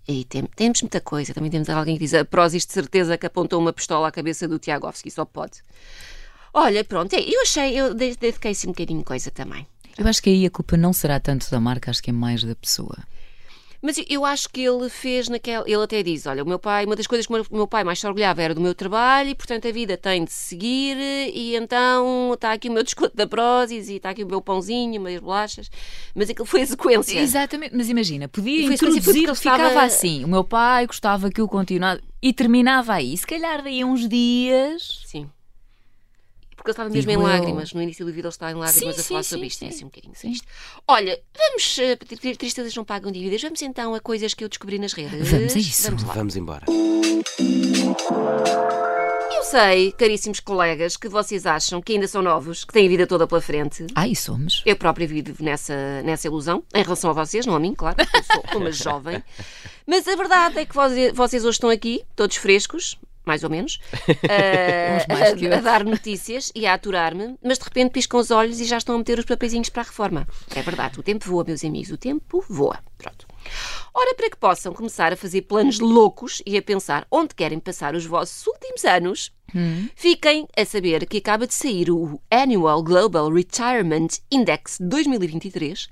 E 0.05 0.25
tem- 0.25 0.43
temos 0.57 0.81
muita 0.81 0.99
coisa. 0.99 1.33
Também 1.33 1.49
temos 1.49 1.69
alguém 1.69 1.95
que 1.95 2.01
diz 2.03 2.13
a 2.13 2.25
Prozis 2.25 2.65
de 2.65 2.73
certeza 2.73 3.17
que 3.17 3.25
apontou 3.25 3.61
uma 3.61 3.71
pistola 3.71 4.09
à 4.09 4.11
cabeça 4.11 4.45
do 4.45 4.59
Tiagovski, 4.59 5.09
só 5.09 5.23
pode. 5.23 5.59
Olha, 6.53 6.83
pronto, 6.83 7.13
é, 7.13 7.19
eu 7.21 7.41
achei, 7.41 7.79
eu 7.79 7.93
de- 7.93 8.15
dediquei-se 8.15 8.67
um 8.67 8.71
bocadinho 8.71 9.03
coisa 9.03 9.31
também. 9.31 9.65
Eu 9.97 10.07
acho 10.07 10.21
que 10.21 10.29
aí 10.29 10.45
a 10.45 10.49
culpa 10.49 10.75
não 10.77 10.93
será 10.93 11.19
tanto 11.19 11.49
da 11.49 11.59
marca, 11.59 11.91
acho 11.91 12.01
que 12.03 12.09
é 12.09 12.13
mais 12.13 12.43
da 12.43 12.55
pessoa. 12.55 12.97
Mas 13.83 13.97
eu- 14.07 14.23
acho 14.25 14.47
que 14.47 14.61
ele 14.61 14.87
fez 14.89 15.27
naquela. 15.27 15.63
Ele 15.67 15.81
até 15.83 16.03
diz: 16.03 16.27
Olha, 16.27 16.43
o 16.43 16.47
meu 16.47 16.59
pai, 16.59 16.85
uma 16.85 16.95
das 16.95 17.07
coisas 17.07 17.25
que 17.25 17.33
o 17.33 17.43
meu- 17.51 17.67
pai 17.67 17.83
mais 17.83 17.99
se 17.99 18.05
orgulhava 18.05 18.39
era 18.39 18.53
do 18.53 18.61
meu 18.61 18.75
trabalho 18.75 19.29
e, 19.29 19.35
portanto, 19.35 19.67
a 19.67 19.71
vida 19.71 19.97
tem 19.97 20.23
de 20.23 20.31
seguir. 20.31 20.95
E 21.33 21.55
então 21.55 22.31
está 22.35 22.53
aqui 22.53 22.69
o 22.69 22.71
meu 22.71 22.83
desconto 22.85 23.15
da 23.17 23.25
Prozis 23.25 23.89
e 23.89 23.95
está 23.95 24.11
aqui 24.11 24.23
o 24.23 24.27
meu 24.27 24.39
pãozinho, 24.39 25.01
meias 25.01 25.19
bolachas. 25.19 25.71
Mas 26.13 26.29
aquilo 26.29 26.45
foi 26.45 26.61
a 26.61 26.67
sequência. 26.67 27.19
Exatamente, 27.19 27.75
mas 27.75 27.89
imagina, 27.89 28.27
podia 28.27 28.65
foi 28.67 28.75
introduzir, 28.75 29.23
ele 29.23 29.35
ficava 29.35 29.67
estava- 29.69 29.85
assim. 29.85 30.23
O 30.23 30.27
meu 30.27 30.43
pai 30.43 30.85
gostava 30.85 31.31
que 31.31 31.41
eu 31.41 31.47
continuasse 31.47 32.03
e 32.21 32.31
terminava 32.31 32.93
aí. 32.93 33.17
Se 33.17 33.25
calhar 33.25 33.63
daí 33.63 33.83
uns 33.83 34.07
dias. 34.07 35.01
Sim. 35.07 35.27
Porque 36.61 36.69
ele 36.69 36.73
estava 36.73 36.89
mesmo 36.89 37.09
Digo 37.09 37.11
em 37.11 37.23
eu. 37.25 37.27
lágrimas. 37.29 37.73
No 37.73 37.81
início 37.81 38.05
do 38.05 38.11
vídeo 38.11 38.27
ele 38.27 38.29
estava 38.29 38.51
em 38.51 38.55
lágrimas 38.55 38.95
Sim, 38.95 39.01
a 39.01 39.03
falar 39.05 39.23
sim, 39.23 39.29
sobre 39.29 39.41
sim, 39.43 39.47
isto. 39.47 39.59
sim. 39.59 39.65
É 39.65 39.69
assim 39.69 39.83
um 39.85 39.87
bocadinho 39.87 40.13
Sim. 40.15 40.27
triste. 40.29 40.47
Olha, 40.87 41.19
vamos. 41.37 41.75
tri- 42.19 42.35
Tristezas 42.37 42.75
não 42.75 42.83
pagam 42.85 43.11
dívidas. 43.11 43.41
Vamos 43.41 43.61
então 43.61 43.93
a 43.95 43.99
coisas 43.99 44.33
que 44.33 44.43
eu 44.43 44.49
descobri 44.49 44.77
nas 44.79 44.93
redes. 44.93 45.29
Vamos 45.29 45.55
a 45.55 45.59
isso. 45.59 45.83
Vamos 45.83 46.03
lá. 46.03 46.13
Vamos 46.13 46.35
embora. 46.35 46.65
Eu 49.33 49.43
sei, 49.43 49.91
caríssimos 49.93 50.39
colegas, 50.39 50.95
que 50.95 51.09
vocês 51.09 51.45
acham 51.45 51.81
que 51.81 51.93
ainda 51.93 52.07
são 52.07 52.21
novos, 52.21 52.63
que 52.63 52.71
têm 52.73 52.85
a 52.85 52.89
vida 52.89 53.07
toda 53.07 53.25
pela 53.25 53.41
frente. 53.41 53.85
Ai, 53.95 54.13
somos. 54.13 54.61
Eu 54.65 54.75
própria 54.75 55.07
vivo 55.07 55.33
nessa, 55.43 56.01
nessa 56.03 56.27
ilusão, 56.27 56.63
em 56.75 56.83
relação 56.83 57.09
a 57.09 57.13
vocês, 57.13 57.45
não 57.45 57.55
a 57.55 57.59
mim, 57.59 57.73
claro, 57.73 57.95
porque 57.95 58.17
eu 58.17 58.23
sou 58.23 58.59
uma 58.61 58.71
jovem. 58.71 59.23
Mas 59.87 60.07
a 60.07 60.15
verdade 60.15 60.59
é 60.59 60.65
que 60.65 60.75
vocês, 60.75 61.11
vocês 61.13 61.43
hoje 61.43 61.55
estão 61.55 61.69
aqui, 61.69 62.03
todos 62.15 62.35
frescos, 62.37 62.97
mais 63.25 63.43
ou 63.43 63.49
menos, 63.49 63.79
que 64.05 64.27
a, 64.27 65.25
a 65.25 65.29
outros. 65.29 65.63
dar 65.63 65.83
notícias 65.83 66.51
e 66.55 66.65
a 66.65 66.73
aturar-me, 66.73 67.35
mas 67.43 67.57
de 67.57 67.63
repente 67.63 67.91
piscam 67.91 68.19
os 68.19 68.31
olhos 68.31 68.59
e 68.59 68.65
já 68.65 68.77
estão 68.77 68.95
a 68.95 68.97
meter 68.97 69.19
os 69.19 69.25
papeizinhos 69.25 69.69
para 69.69 69.83
a 69.83 69.85
reforma. 69.85 70.27
É 70.55 70.61
verdade, 70.61 70.99
o 70.99 71.03
tempo 71.03 71.25
voa, 71.25 71.43
meus 71.43 71.63
amigos, 71.63 71.91
o 71.91 71.97
tempo 71.97 72.43
voa. 72.49 72.79
Pronto. 72.97 73.27
Ora, 73.93 74.15
para 74.15 74.29
que 74.29 74.37
possam 74.37 74.73
começar 74.73 75.11
a 75.11 75.17
fazer 75.17 75.41
planos 75.41 75.79
loucos 75.79 76.41
e 76.45 76.57
a 76.57 76.61
pensar 76.61 77.05
onde 77.11 77.35
querem 77.35 77.59
passar 77.59 77.95
os 77.95 78.05
vossos 78.05 78.45
últimos 78.47 78.85
anos, 78.85 79.31
fiquem 79.95 80.47
a 80.55 80.63
saber 80.63 81.05
que 81.05 81.17
acaba 81.17 81.45
de 81.45 81.53
sair 81.53 81.91
o 81.91 82.21
Annual 82.31 82.81
Global 82.83 83.29
Retirement 83.29 84.07
Index 84.31 84.77
2023, 84.79 85.89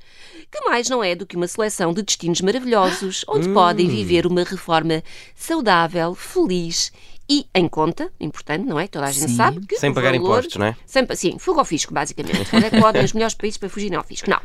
que 0.50 0.62
mais 0.70 0.90
não 0.90 1.04
é 1.04 1.16
do 1.16 1.26
que 1.26 1.36
uma 1.36 1.48
seleção 1.48 1.94
de 1.94 2.02
destinos 2.02 2.42
maravilhosos 2.42 3.26
onde 3.28 3.50
podem 3.50 3.88
viver 3.88 4.26
uma 4.26 4.44
reforma 4.44 5.04
saudável, 5.36 6.16
feliz 6.16 6.92
e 7.30 7.46
em 7.54 7.68
conta, 7.68 8.12
importante, 8.20 8.66
não 8.66 8.80
é? 8.80 8.88
Toda 8.88 9.06
a 9.06 9.12
gente 9.12 9.30
Sim. 9.30 9.36
sabe 9.36 9.66
que 9.68 9.78
Sem 9.78 9.92
o 9.92 9.94
pagar 9.94 10.12
valor- 10.14 10.24
impostos, 10.40 10.56
não 10.58 10.66
é? 10.66 10.76
Sem, 10.86 11.06
sim, 11.16 11.38
fuga 11.38 11.60
ao 11.60 11.66
fisco, 11.66 11.94
basicamente. 11.94 12.50
Onde 12.54 12.66
é 12.66 12.70
que 12.72 12.80
podem 12.82 13.04
os 13.06 13.14
melhores 13.14 13.36
países 13.36 13.58
para 13.58 13.70
fugirem 13.70 13.96
ao 13.98 14.04
fisco? 14.04 14.30
Não. 14.30 14.40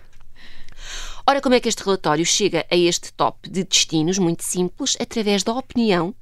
Ora, 1.26 1.40
como 1.40 1.54
é 1.54 1.60
que 1.60 1.70
este 1.70 1.82
relatório 1.82 2.26
chega 2.26 2.66
a 2.70 2.76
este 2.76 3.10
top 3.14 3.48
de 3.48 3.64
destinos? 3.64 4.18
Muito 4.18 4.42
simples, 4.44 4.94
através 5.00 5.42
da 5.42 5.54
opinião 5.54 6.14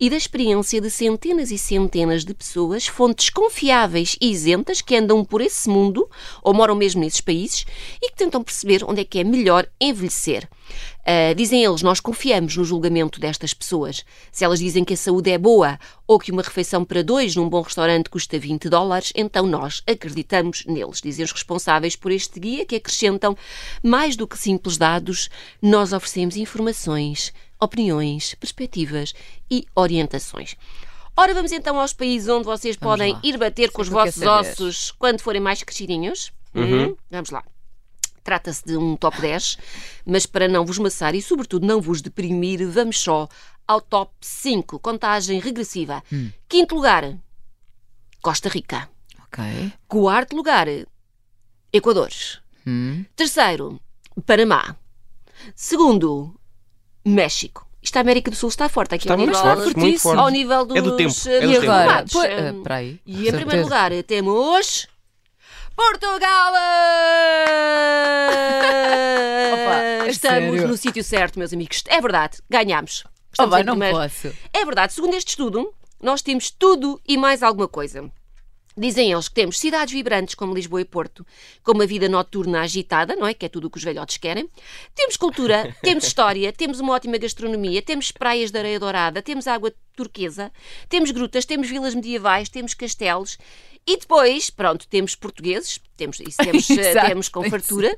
e 0.00 0.10
da 0.10 0.16
experiência 0.16 0.80
de 0.80 0.90
centenas 0.90 1.52
e 1.52 1.58
centenas 1.58 2.24
de 2.24 2.34
pessoas, 2.34 2.88
fontes 2.88 3.30
confiáveis 3.30 4.16
e 4.20 4.32
isentas 4.32 4.80
que 4.80 4.96
andam 4.96 5.24
por 5.24 5.40
esse 5.40 5.68
mundo 5.68 6.10
ou 6.42 6.52
moram 6.52 6.74
mesmo 6.74 7.00
nesses 7.00 7.20
países 7.20 7.64
e 8.02 8.10
que 8.10 8.16
tentam 8.16 8.42
perceber 8.42 8.82
onde 8.84 9.00
é 9.02 9.04
que 9.04 9.20
é 9.20 9.24
melhor 9.24 9.64
envelhecer. 9.80 10.48
Ah, 11.04 11.32
dizem 11.32 11.64
eles, 11.64 11.80
nós 11.80 12.00
confiamos 12.00 12.56
no 12.56 12.64
julgamento 12.64 13.18
destas 13.18 13.54
pessoas. 13.54 14.04
Se 14.30 14.44
elas 14.44 14.58
dizem 14.58 14.84
que 14.84 14.94
a 14.94 14.96
saúde 14.96 15.30
é 15.30 15.38
boa 15.38 15.78
ou 16.06 16.18
que 16.18 16.30
uma 16.30 16.42
refeição 16.42 16.84
para 16.84 17.02
dois 17.02 17.34
num 17.34 17.48
bom 17.48 17.62
restaurante 17.62 18.10
custa 18.10 18.38
20 18.38 18.68
dólares, 18.68 19.12
então 19.14 19.46
nós 19.46 19.82
acreditamos 19.86 20.66
neles. 20.66 21.00
Dizem 21.00 21.24
os 21.24 21.32
responsáveis 21.32 21.96
por 21.96 22.12
este 22.12 22.38
guia 22.38 22.66
que 22.66 22.76
acrescentam 22.76 23.36
mais 23.82 24.16
do 24.16 24.26
que 24.26 24.36
simples 24.38 24.76
dados, 24.76 25.30
nós 25.62 25.92
oferecemos 25.92 26.36
informações, 26.36 27.32
opiniões, 27.58 28.34
perspectivas 28.34 29.14
e 29.50 29.66
orientações. 29.74 30.56
Ora, 31.16 31.34
vamos 31.34 31.52
então 31.52 31.80
aos 31.80 31.92
países 31.92 32.28
onde 32.28 32.44
vocês 32.44 32.76
podem 32.76 33.14
lá. 33.14 33.20
ir 33.24 33.36
bater 33.38 33.72
com 33.72 33.82
os 33.82 33.88
vossos 33.88 34.22
ossos 34.22 34.92
quando 34.92 35.20
forem 35.20 35.40
mais 35.40 35.62
crescidinhos. 35.62 36.30
Hum, 36.54 36.94
vamos 37.10 37.30
lá. 37.30 37.42
Trata-se 38.22 38.64
de 38.64 38.76
um 38.76 38.96
top 38.96 39.20
10, 39.20 39.58
mas 40.06 40.26
para 40.26 40.48
não 40.48 40.64
vos 40.64 40.78
maçar 40.78 41.14
e, 41.14 41.22
sobretudo, 41.22 41.66
não 41.66 41.80
vos 41.80 42.00
deprimir, 42.02 42.66
vamos 42.68 42.98
só 43.00 43.28
ao 43.66 43.80
top 43.80 44.12
5. 44.20 44.78
Contagem 44.80 45.40
regressiva. 45.40 46.02
Quinto 46.48 46.74
lugar, 46.74 47.16
Costa 48.22 48.48
Rica. 48.48 48.88
Ok. 49.24 49.72
Quarto 49.86 50.34
lugar, 50.36 50.66
Equador. 51.72 52.10
Hum. 52.66 53.04
Terceiro, 53.14 53.80
Panamá. 54.26 54.76
Segundo, 55.54 56.34
México. 57.04 57.66
Isto 57.80 57.96
a 57.96 58.00
América 58.00 58.30
do 58.30 58.36
Sul 58.36 58.48
está 58.48 58.68
forte 58.68 58.94
aqui 58.96 59.04
Está 59.04 59.14
ao 59.14 59.18
muito 59.18 59.30
nível, 59.32 59.72
forte, 59.72 59.98
forte. 59.98 60.18
ao 60.20 60.28
nível 60.30 60.66
dos 60.66 60.76
É 60.76 60.82
do 60.82 60.96
tempo, 60.96 61.14
eh, 61.26 61.36
é 61.36 61.40
do 61.40 61.52
E 61.52 61.60
tempo. 61.60 62.10
Pois, 62.12 62.30
ah, 62.32 62.62
para 62.62 62.74
aí. 62.76 63.00
E 63.06 63.28
em 63.28 63.32
primeiro 63.32 63.62
lugar 63.62 63.90
temos. 64.04 64.88
Portugal! 65.78 66.52
Opa, 69.54 70.08
Estamos 70.08 70.50
sério? 70.56 70.66
no 70.68 70.76
sítio 70.76 71.04
certo, 71.04 71.38
meus 71.38 71.52
amigos. 71.52 71.84
É 71.86 72.00
verdade, 72.00 72.38
ganhamos. 72.50 73.04
Oh, 73.06 73.10
Estamos 73.30 73.60
em 73.60 73.64
não 73.64 73.74
primeiro. 73.74 73.96
posso. 73.96 74.34
É 74.52 74.64
verdade, 74.64 74.92
segundo 74.92 75.14
este 75.14 75.28
estudo, 75.28 75.72
nós 76.02 76.20
temos 76.20 76.50
tudo 76.50 77.00
e 77.06 77.16
mais 77.16 77.44
alguma 77.44 77.68
coisa. 77.68 78.10
Dizem 78.76 79.12
eles 79.12 79.28
que 79.28 79.34
temos 79.36 79.56
cidades 79.58 79.92
vibrantes 79.94 80.34
como 80.34 80.52
Lisboa 80.52 80.80
e 80.80 80.84
Porto, 80.84 81.24
com 81.62 81.72
uma 81.72 81.86
vida 81.86 82.08
noturna 82.08 82.62
agitada, 82.62 83.14
não 83.14 83.26
é? 83.26 83.32
Que 83.34 83.46
é 83.46 83.48
tudo 83.48 83.66
o 83.68 83.70
que 83.70 83.78
os 83.78 83.84
velhotes 83.84 84.16
querem. 84.16 84.48
Temos 84.96 85.16
cultura, 85.16 85.76
temos 85.82 86.04
história, 86.04 86.52
temos 86.52 86.80
uma 86.80 86.92
ótima 86.92 87.18
gastronomia, 87.18 87.82
temos 87.82 88.10
praias 88.10 88.50
de 88.50 88.58
areia 88.58 88.80
dourada, 88.80 89.22
temos 89.22 89.46
água 89.46 89.72
turquesa, 89.96 90.50
temos 90.88 91.12
grutas, 91.12 91.44
temos 91.44 91.68
vilas 91.68 91.94
medievais, 91.94 92.48
temos 92.48 92.74
castelos. 92.74 93.38
E 93.88 93.96
depois, 93.96 94.50
pronto, 94.50 94.86
temos 94.86 95.14
portugueses, 95.14 95.80
temos, 95.96 96.20
isso 96.20 96.36
temos, 96.36 96.68
eh, 96.76 96.90
Exato, 96.90 97.06
temos 97.06 97.28
com 97.30 97.48
fartura, 97.48 97.96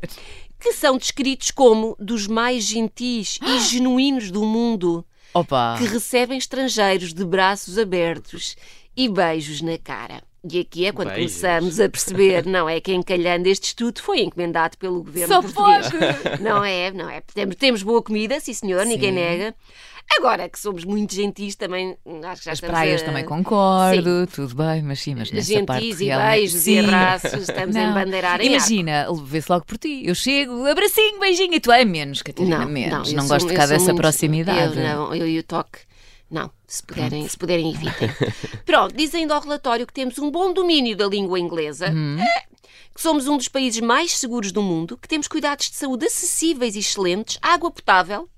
que 0.61 0.73
são 0.73 0.97
descritos 0.97 1.51
como 1.51 1.97
dos 1.99 2.29
mais 2.29 2.63
gentis 2.63 3.41
e 3.43 3.59
genuínos 3.69 4.31
do 4.31 4.45
mundo 4.45 5.05
Opa. 5.35 5.75
que 5.77 5.85
recebem 5.85 6.39
estrangeiros 6.39 7.13
de 7.13 7.25
braços 7.25 7.77
abertos 7.77 8.55
e 8.97 9.09
beijos 9.09 9.61
na 9.63 9.77
cara. 9.79 10.23
E 10.49 10.61
aqui 10.61 10.87
é 10.87 10.93
quando 10.93 11.09
Beijos. 11.13 11.35
começamos 11.41 11.79
a 11.81 11.89
perceber, 11.89 12.47
não 12.47 12.69
é? 12.69 12.81
Que 12.81 12.93
encalhando 12.95 13.47
este 13.49 13.65
estudo 13.69 14.01
foi 14.01 14.21
encomendado 14.23 14.79
pelo 14.79 15.03
governo 15.03 15.35
Só 15.35 15.43
português. 15.43 15.91
pode. 15.91 16.41
Não 16.43 16.65
é, 16.65 16.91
não 16.91 17.11
é? 17.11 17.21
Temos, 17.35 17.57
temos 17.57 17.83
boa 17.83 18.03
comida, 18.03 18.41
sim 18.41 18.55
senhor, 18.55 18.85
ninguém 18.87 19.11
Sim. 19.11 19.17
nega. 19.17 19.55
Agora 20.19 20.49
que 20.49 20.59
somos 20.59 20.85
muito 20.85 21.15
gentis 21.15 21.55
também, 21.55 21.97
acho 22.25 22.41
que 22.41 22.47
já 22.47 22.53
As 22.53 22.61
praias 22.61 23.03
a... 23.03 23.05
também 23.05 23.25
concordo, 23.25 24.27
tudo 24.27 24.55
bem, 24.57 24.83
mas 24.83 25.01
sim, 25.01 25.15
mas 25.15 25.31
nessa 25.31 25.63
parte 25.65 25.85
Gentis 25.85 26.01
e 26.01 26.05
realmente- 26.07 26.31
beijos 26.37 26.61
sim. 26.63 26.73
e 26.73 26.79
abraços, 26.81 27.33
estamos 27.49 27.77
a 27.77 27.81
Não. 27.83 27.91
embandeirar 27.91 28.41
Imagina, 28.43 29.07
vê-se 29.25 29.53
logo 29.53 29.65
por 29.67 29.79
ti. 29.79 30.03
Eu 30.05 30.15
chego, 30.17 30.67
abracinho, 30.67 31.21
beijinho, 31.21 31.55
e 31.55 31.61
tu 31.61 31.71
é 31.71 31.85
menos, 31.85 32.23
Catarina, 32.23 32.59
Não, 32.61 32.67
menos. 32.69 33.13
Não, 33.13 33.21
sou- 33.23 33.35
gosto 33.37 33.49
de 33.49 33.55
cá 33.55 33.67
dessa 33.67 33.85
muito- 33.85 33.97
proximidade. 34.01 34.77
Eu, 34.79 34.83
não, 34.85 35.15
eu 35.15 35.29
e 35.29 35.39
o 35.39 35.43
toque. 35.45 35.79
Não, 36.31 36.51
se 36.67 36.83
puderem, 36.83 37.29
se 37.29 37.37
puderem 37.37 37.71
evitem. 37.73 38.09
Pronto, 38.65 38.95
dizem 38.95 39.29
ao 39.31 39.41
relatório 39.41 39.87
que 39.87 39.93
temos 39.93 40.17
um 40.19 40.31
bom 40.31 40.53
domínio 40.53 40.97
da 40.97 41.07
língua 41.07 41.41
inglesa, 41.41 41.87
eh, 41.87 42.45
que 42.95 43.01
somos 43.01 43.27
um 43.27 43.37
dos 43.37 43.49
países 43.49 43.81
mais 43.81 44.17
seguros 44.17 44.53
do 44.53 44.63
mundo, 44.63 44.97
que 44.97 45.09
temos 45.09 45.27
cuidados 45.27 45.69
de 45.69 45.77
saúde 45.77 46.07
acessíveis 46.07 46.77
e 46.77 46.79
excelentes, 46.79 47.39
água 47.43 47.71
potável, 47.71 48.29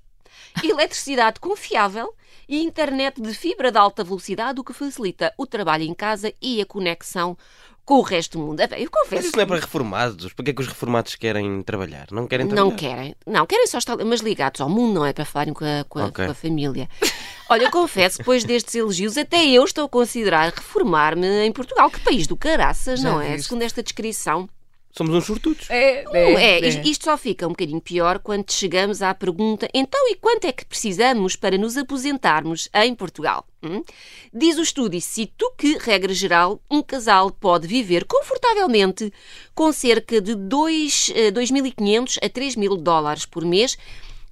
eletricidade 0.63 1.39
confiável 1.39 2.15
e 2.49 2.63
internet 2.63 3.21
de 3.21 3.33
fibra 3.33 3.71
de 3.71 3.77
alta 3.77 4.03
velocidade, 4.03 4.59
o 4.59 4.63
que 4.63 4.73
facilita 4.73 5.31
o 5.37 5.45
trabalho 5.45 5.83
em 5.83 5.93
casa 5.93 6.33
e 6.41 6.61
a 6.61 6.65
conexão 6.65 7.37
com 7.85 7.95
o 7.95 8.01
resto 8.01 8.37
do 8.37 8.43
mundo. 8.45 8.59
Eh, 8.61 8.67
Eu 8.77 8.89
Mas 8.91 9.01
confesso 9.03 9.27
isso 9.27 9.35
não 9.35 9.43
é 9.43 9.45
para 9.45 9.59
reformados. 9.59 10.33
Para 10.33 10.45
que 10.45 10.51
é 10.51 10.53
que 10.53 10.61
os 10.61 10.67
reformados 10.67 11.15
querem 11.15 11.61
trabalhar? 11.63 12.07
Não 12.11 12.27
querem 12.27 12.47
trabalhar? 12.47 12.69
Não 12.69 12.75
querem. 12.77 13.15
Não, 13.27 13.45
querem 13.45 13.67
só 13.67 13.77
estar 13.77 13.97
mas 14.05 14.21
ligados 14.21 14.61
ao 14.61 14.69
mundo, 14.69 14.93
não 14.93 15.05
é 15.05 15.11
para 15.13 15.25
falarem 15.25 15.53
com 15.53 15.65
a, 15.65 15.83
com 15.87 15.99
a- 15.99 16.05
Ok. 16.05 16.25
com 16.25 16.31
a 16.31 16.35
família. 16.35 16.87
Olha, 17.49 17.63
eu 17.63 17.71
confesso, 17.71 18.17
depois 18.19 18.43
destes 18.43 18.73
elogios, 18.75 19.17
até 19.17 19.45
eu 19.45 19.63
estou 19.65 19.85
a 19.85 19.89
considerar 19.89 20.51
reformar-me 20.53 21.27
em 21.45 21.51
Portugal. 21.51 21.89
Que 21.91 21.99
país 21.99 22.25
do 22.25 22.37
caraças, 22.37 23.01
Já 23.01 23.09
não 23.11 23.21
é? 23.21 23.33
viste. 23.33 23.47
Segundo 23.47 23.61
esta 23.63 23.83
descrição. 23.83 24.47
Somos 24.95 25.15
uns 25.15 25.25
sortudos. 25.25 25.67
É, 25.71 26.03
Não 26.03 26.37
é, 26.37 26.59
is- 26.59 26.79
isto 26.85 27.05
só 27.05 27.17
fica 27.17 27.47
um 27.47 27.49
bocadinho 27.49 27.81
pior 27.81 28.19
quando 28.19 28.51
chegamos 28.51 29.01
à 29.01 29.11
pergunta: 29.13 29.67
então 29.73 29.99
e 30.09 30.15
quanto 30.15 30.45
é 30.45 30.51
que 30.51 30.63
precisamos 30.65 31.35
para 31.35 31.57
nos 31.57 31.75
aposentarmos 31.77 32.69
em 32.75 32.93
Portugal? 32.93 33.43
Hum? 33.63 33.81
Diz 34.31 34.57
o 34.57 34.61
estudo, 34.61 34.93
e 34.95 35.01
cito 35.01 35.51
que, 35.57 35.77
regra 35.79 36.13
geral, 36.13 36.61
um 36.69 36.83
casal 36.83 37.31
pode 37.31 37.65
viver 37.65 38.05
confortavelmente 38.05 39.11
com 39.55 39.71
cerca 39.71 40.21
de 40.21 40.35
dois- 40.35 41.11
eh, 41.15 41.31
2.500 41.31 42.19
a 42.21 42.29
3.000 42.29 42.75
dólares 42.77 43.25
por 43.25 43.43
mês, 43.45 43.77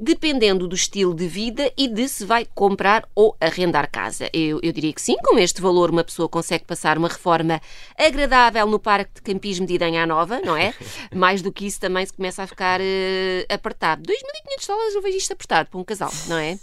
dependendo 0.01 0.67
do 0.67 0.75
estilo 0.75 1.13
de 1.13 1.27
vida 1.27 1.71
e 1.77 1.87
de 1.87 2.09
se 2.09 2.25
vai 2.25 2.47
comprar 2.55 3.07
ou 3.13 3.37
arrendar 3.39 3.87
casa. 3.89 4.27
Eu, 4.33 4.59
eu 4.63 4.71
diria 4.71 4.91
que 4.91 5.01
sim, 5.01 5.15
com 5.23 5.37
este 5.37 5.61
valor 5.61 5.91
uma 5.91 6.03
pessoa 6.03 6.27
consegue 6.27 6.65
passar 6.65 6.97
uma 6.97 7.07
reforma 7.07 7.61
agradável 7.95 8.65
no 8.65 8.79
parque 8.79 9.11
de 9.15 9.21
campismo 9.21 9.67
de 9.67 9.75
Idanha 9.75 10.07
Nova, 10.07 10.41
não 10.43 10.57
é? 10.57 10.73
Mais 11.13 11.43
do 11.43 11.51
que 11.51 11.67
isso 11.67 11.79
também 11.79 12.03
se 12.03 12.13
começa 12.13 12.41
a 12.41 12.47
ficar 12.47 12.79
eh, 12.81 13.45
apertado. 13.47 14.01
2.500 14.01 14.67
dólares 14.67 14.95
eu 14.95 15.01
vejo 15.03 15.17
isto 15.17 15.33
apertado 15.33 15.69
para 15.69 15.79
um 15.79 15.83
casal, 15.83 16.11
não 16.27 16.37
é? 16.37 16.57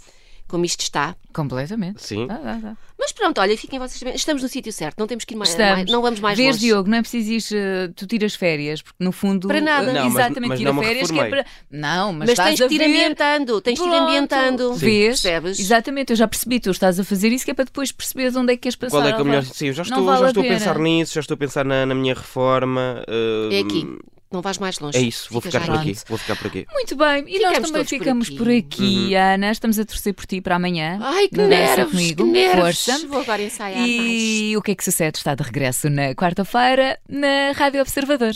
Como 0.49 0.65
isto 0.65 0.81
está. 0.81 1.15
Completamente. 1.31 2.03
Sim. 2.03 2.27
Ah, 2.29 2.39
ah, 2.43 2.59
ah. 2.71 2.75
Mas 2.99 3.11
pronto, 3.13 3.39
olha, 3.39 3.55
fiquem 3.55 3.79
vocês 3.79 4.01
bem. 4.03 4.13
Estamos 4.15 4.41
no 4.43 4.49
sítio 4.49 4.73
certo, 4.73 4.97
não 4.99 5.07
temos 5.07 5.23
que 5.23 5.33
ir 5.33 5.37
mais, 5.37 5.55
mais- 5.55 5.89
não 5.89 6.01
vamos 6.01 6.19
mais 6.19 6.35
Vês, 6.37 6.55
longe. 6.55 6.59
Diogo, 6.59 6.89
não 6.89 6.97
é 6.97 7.01
preciso 7.01 7.31
ir, 7.31 7.57
eh, 7.57 7.89
tu 7.95 8.05
tiras 8.07 8.33
férias, 8.35 8.81
porque 8.81 9.01
no 9.01 9.11
fundo. 9.13 9.47
Para 9.47 9.61
nada. 9.61 9.91
eh, 9.91 9.93
Não, 9.93 10.03
mas- 10.05 10.13
exatamente, 10.15 10.49
mas 10.49 10.59
tira 10.59 10.73
não 10.73 10.83
férias 10.83 11.09
que 11.11 11.19
é 11.19 11.29
para. 11.29 11.45
Não, 11.71 12.11
mas, 12.11 12.19
Mas 12.21 12.29
estás 12.31 12.49
tens 12.49 12.61
a 12.61 12.67
de 12.67 12.75
ir 12.75 12.81
ambientando, 12.83 13.61
tens 13.61 13.79
de 13.79 13.85
ir 13.85 13.87
Pronto. 13.89 14.03
ambientando. 14.03 14.73
Vês? 14.73 15.21
Percebes? 15.21 15.59
Exatamente, 15.59 16.09
eu 16.11 16.15
já 16.17 16.27
percebi, 16.27 16.59
tu 16.59 16.71
estás 16.71 16.99
a 16.99 17.03
fazer 17.03 17.29
isso 17.29 17.45
que 17.45 17.51
é 17.51 17.53
para 17.53 17.65
depois 17.65 17.91
perceberes 17.91 18.35
onde 18.35 18.51
é 18.53 18.55
que 18.55 18.63
queres 18.63 18.75
passar. 18.75 18.97
Qual 18.97 19.07
é 19.07 19.13
que 19.13 19.19
é 19.19 19.21
o 19.21 19.25
melhor? 19.25 19.43
Sim, 19.43 19.67
eu 19.67 19.73
já 19.73 19.83
estou, 19.83 20.03
vale 20.03 20.19
já 20.19 20.25
a 20.25 20.27
estou 20.29 20.41
a 20.41 20.43
pena. 20.45 20.57
pensar 20.57 20.79
nisso, 20.79 21.13
já 21.13 21.21
estou 21.21 21.35
a 21.35 21.37
pensar 21.37 21.63
na, 21.63 21.85
na 21.85 21.93
minha 21.95 22.15
reforma. 22.15 23.03
uh, 23.07 23.53
É 23.53 23.59
aqui. 23.59 23.87
Não 24.31 24.41
vais 24.43 24.59
mais 24.59 24.77
longe. 24.79 24.95
É 24.97 25.01
isso, 25.01 25.27
vou 25.31 25.41
Fica 25.41 25.59
ficar 25.59 25.71
por 25.73 25.79
aqui. 25.81 25.97
Vou 26.07 26.17
ficar 26.17 26.35
por 26.35 26.47
aqui. 26.47 26.67
Muito 26.71 26.95
bem, 26.95 27.23
e 27.27 27.39
nós 27.39 27.47
Ficamos 27.55 27.55
também 27.55 27.71
todos 27.71 27.89
por 27.89 27.97
ficamos 27.97 28.27
aqui. 28.27 28.37
por 28.37 28.49
aqui, 28.49 29.09
Uhum. 29.15 29.33
Ana. 29.33 29.51
Estamos 29.51 29.79
a 29.79 29.85
torcer 29.85 30.13
por 30.13 30.25
ti 30.27 30.39
para 30.41 30.55
amanhã. 30.55 30.99
Ai, 31.01 31.27
que 31.29 31.35
Dança 31.35 31.47
nervos, 31.49 31.91
comigo. 31.91 32.23
que 32.25 32.31
nervos. 32.31 32.85
Força. 32.85 33.07
Vou 33.07 33.21
agora 33.21 33.41
ensaiar 33.41 33.79
mais. 33.79 33.89
E 33.91 34.53
o 34.55 34.61
que 34.61 34.71
é 34.71 34.75
que 34.75 34.83
sucede? 34.83 35.17
Está 35.17 35.33
de 35.33 35.41
regresso 35.43 35.89
na 35.89 36.13
quarta-feira 36.13 36.99
na 37.09 37.53
Rádio 37.55 37.81
Observador. 37.81 38.33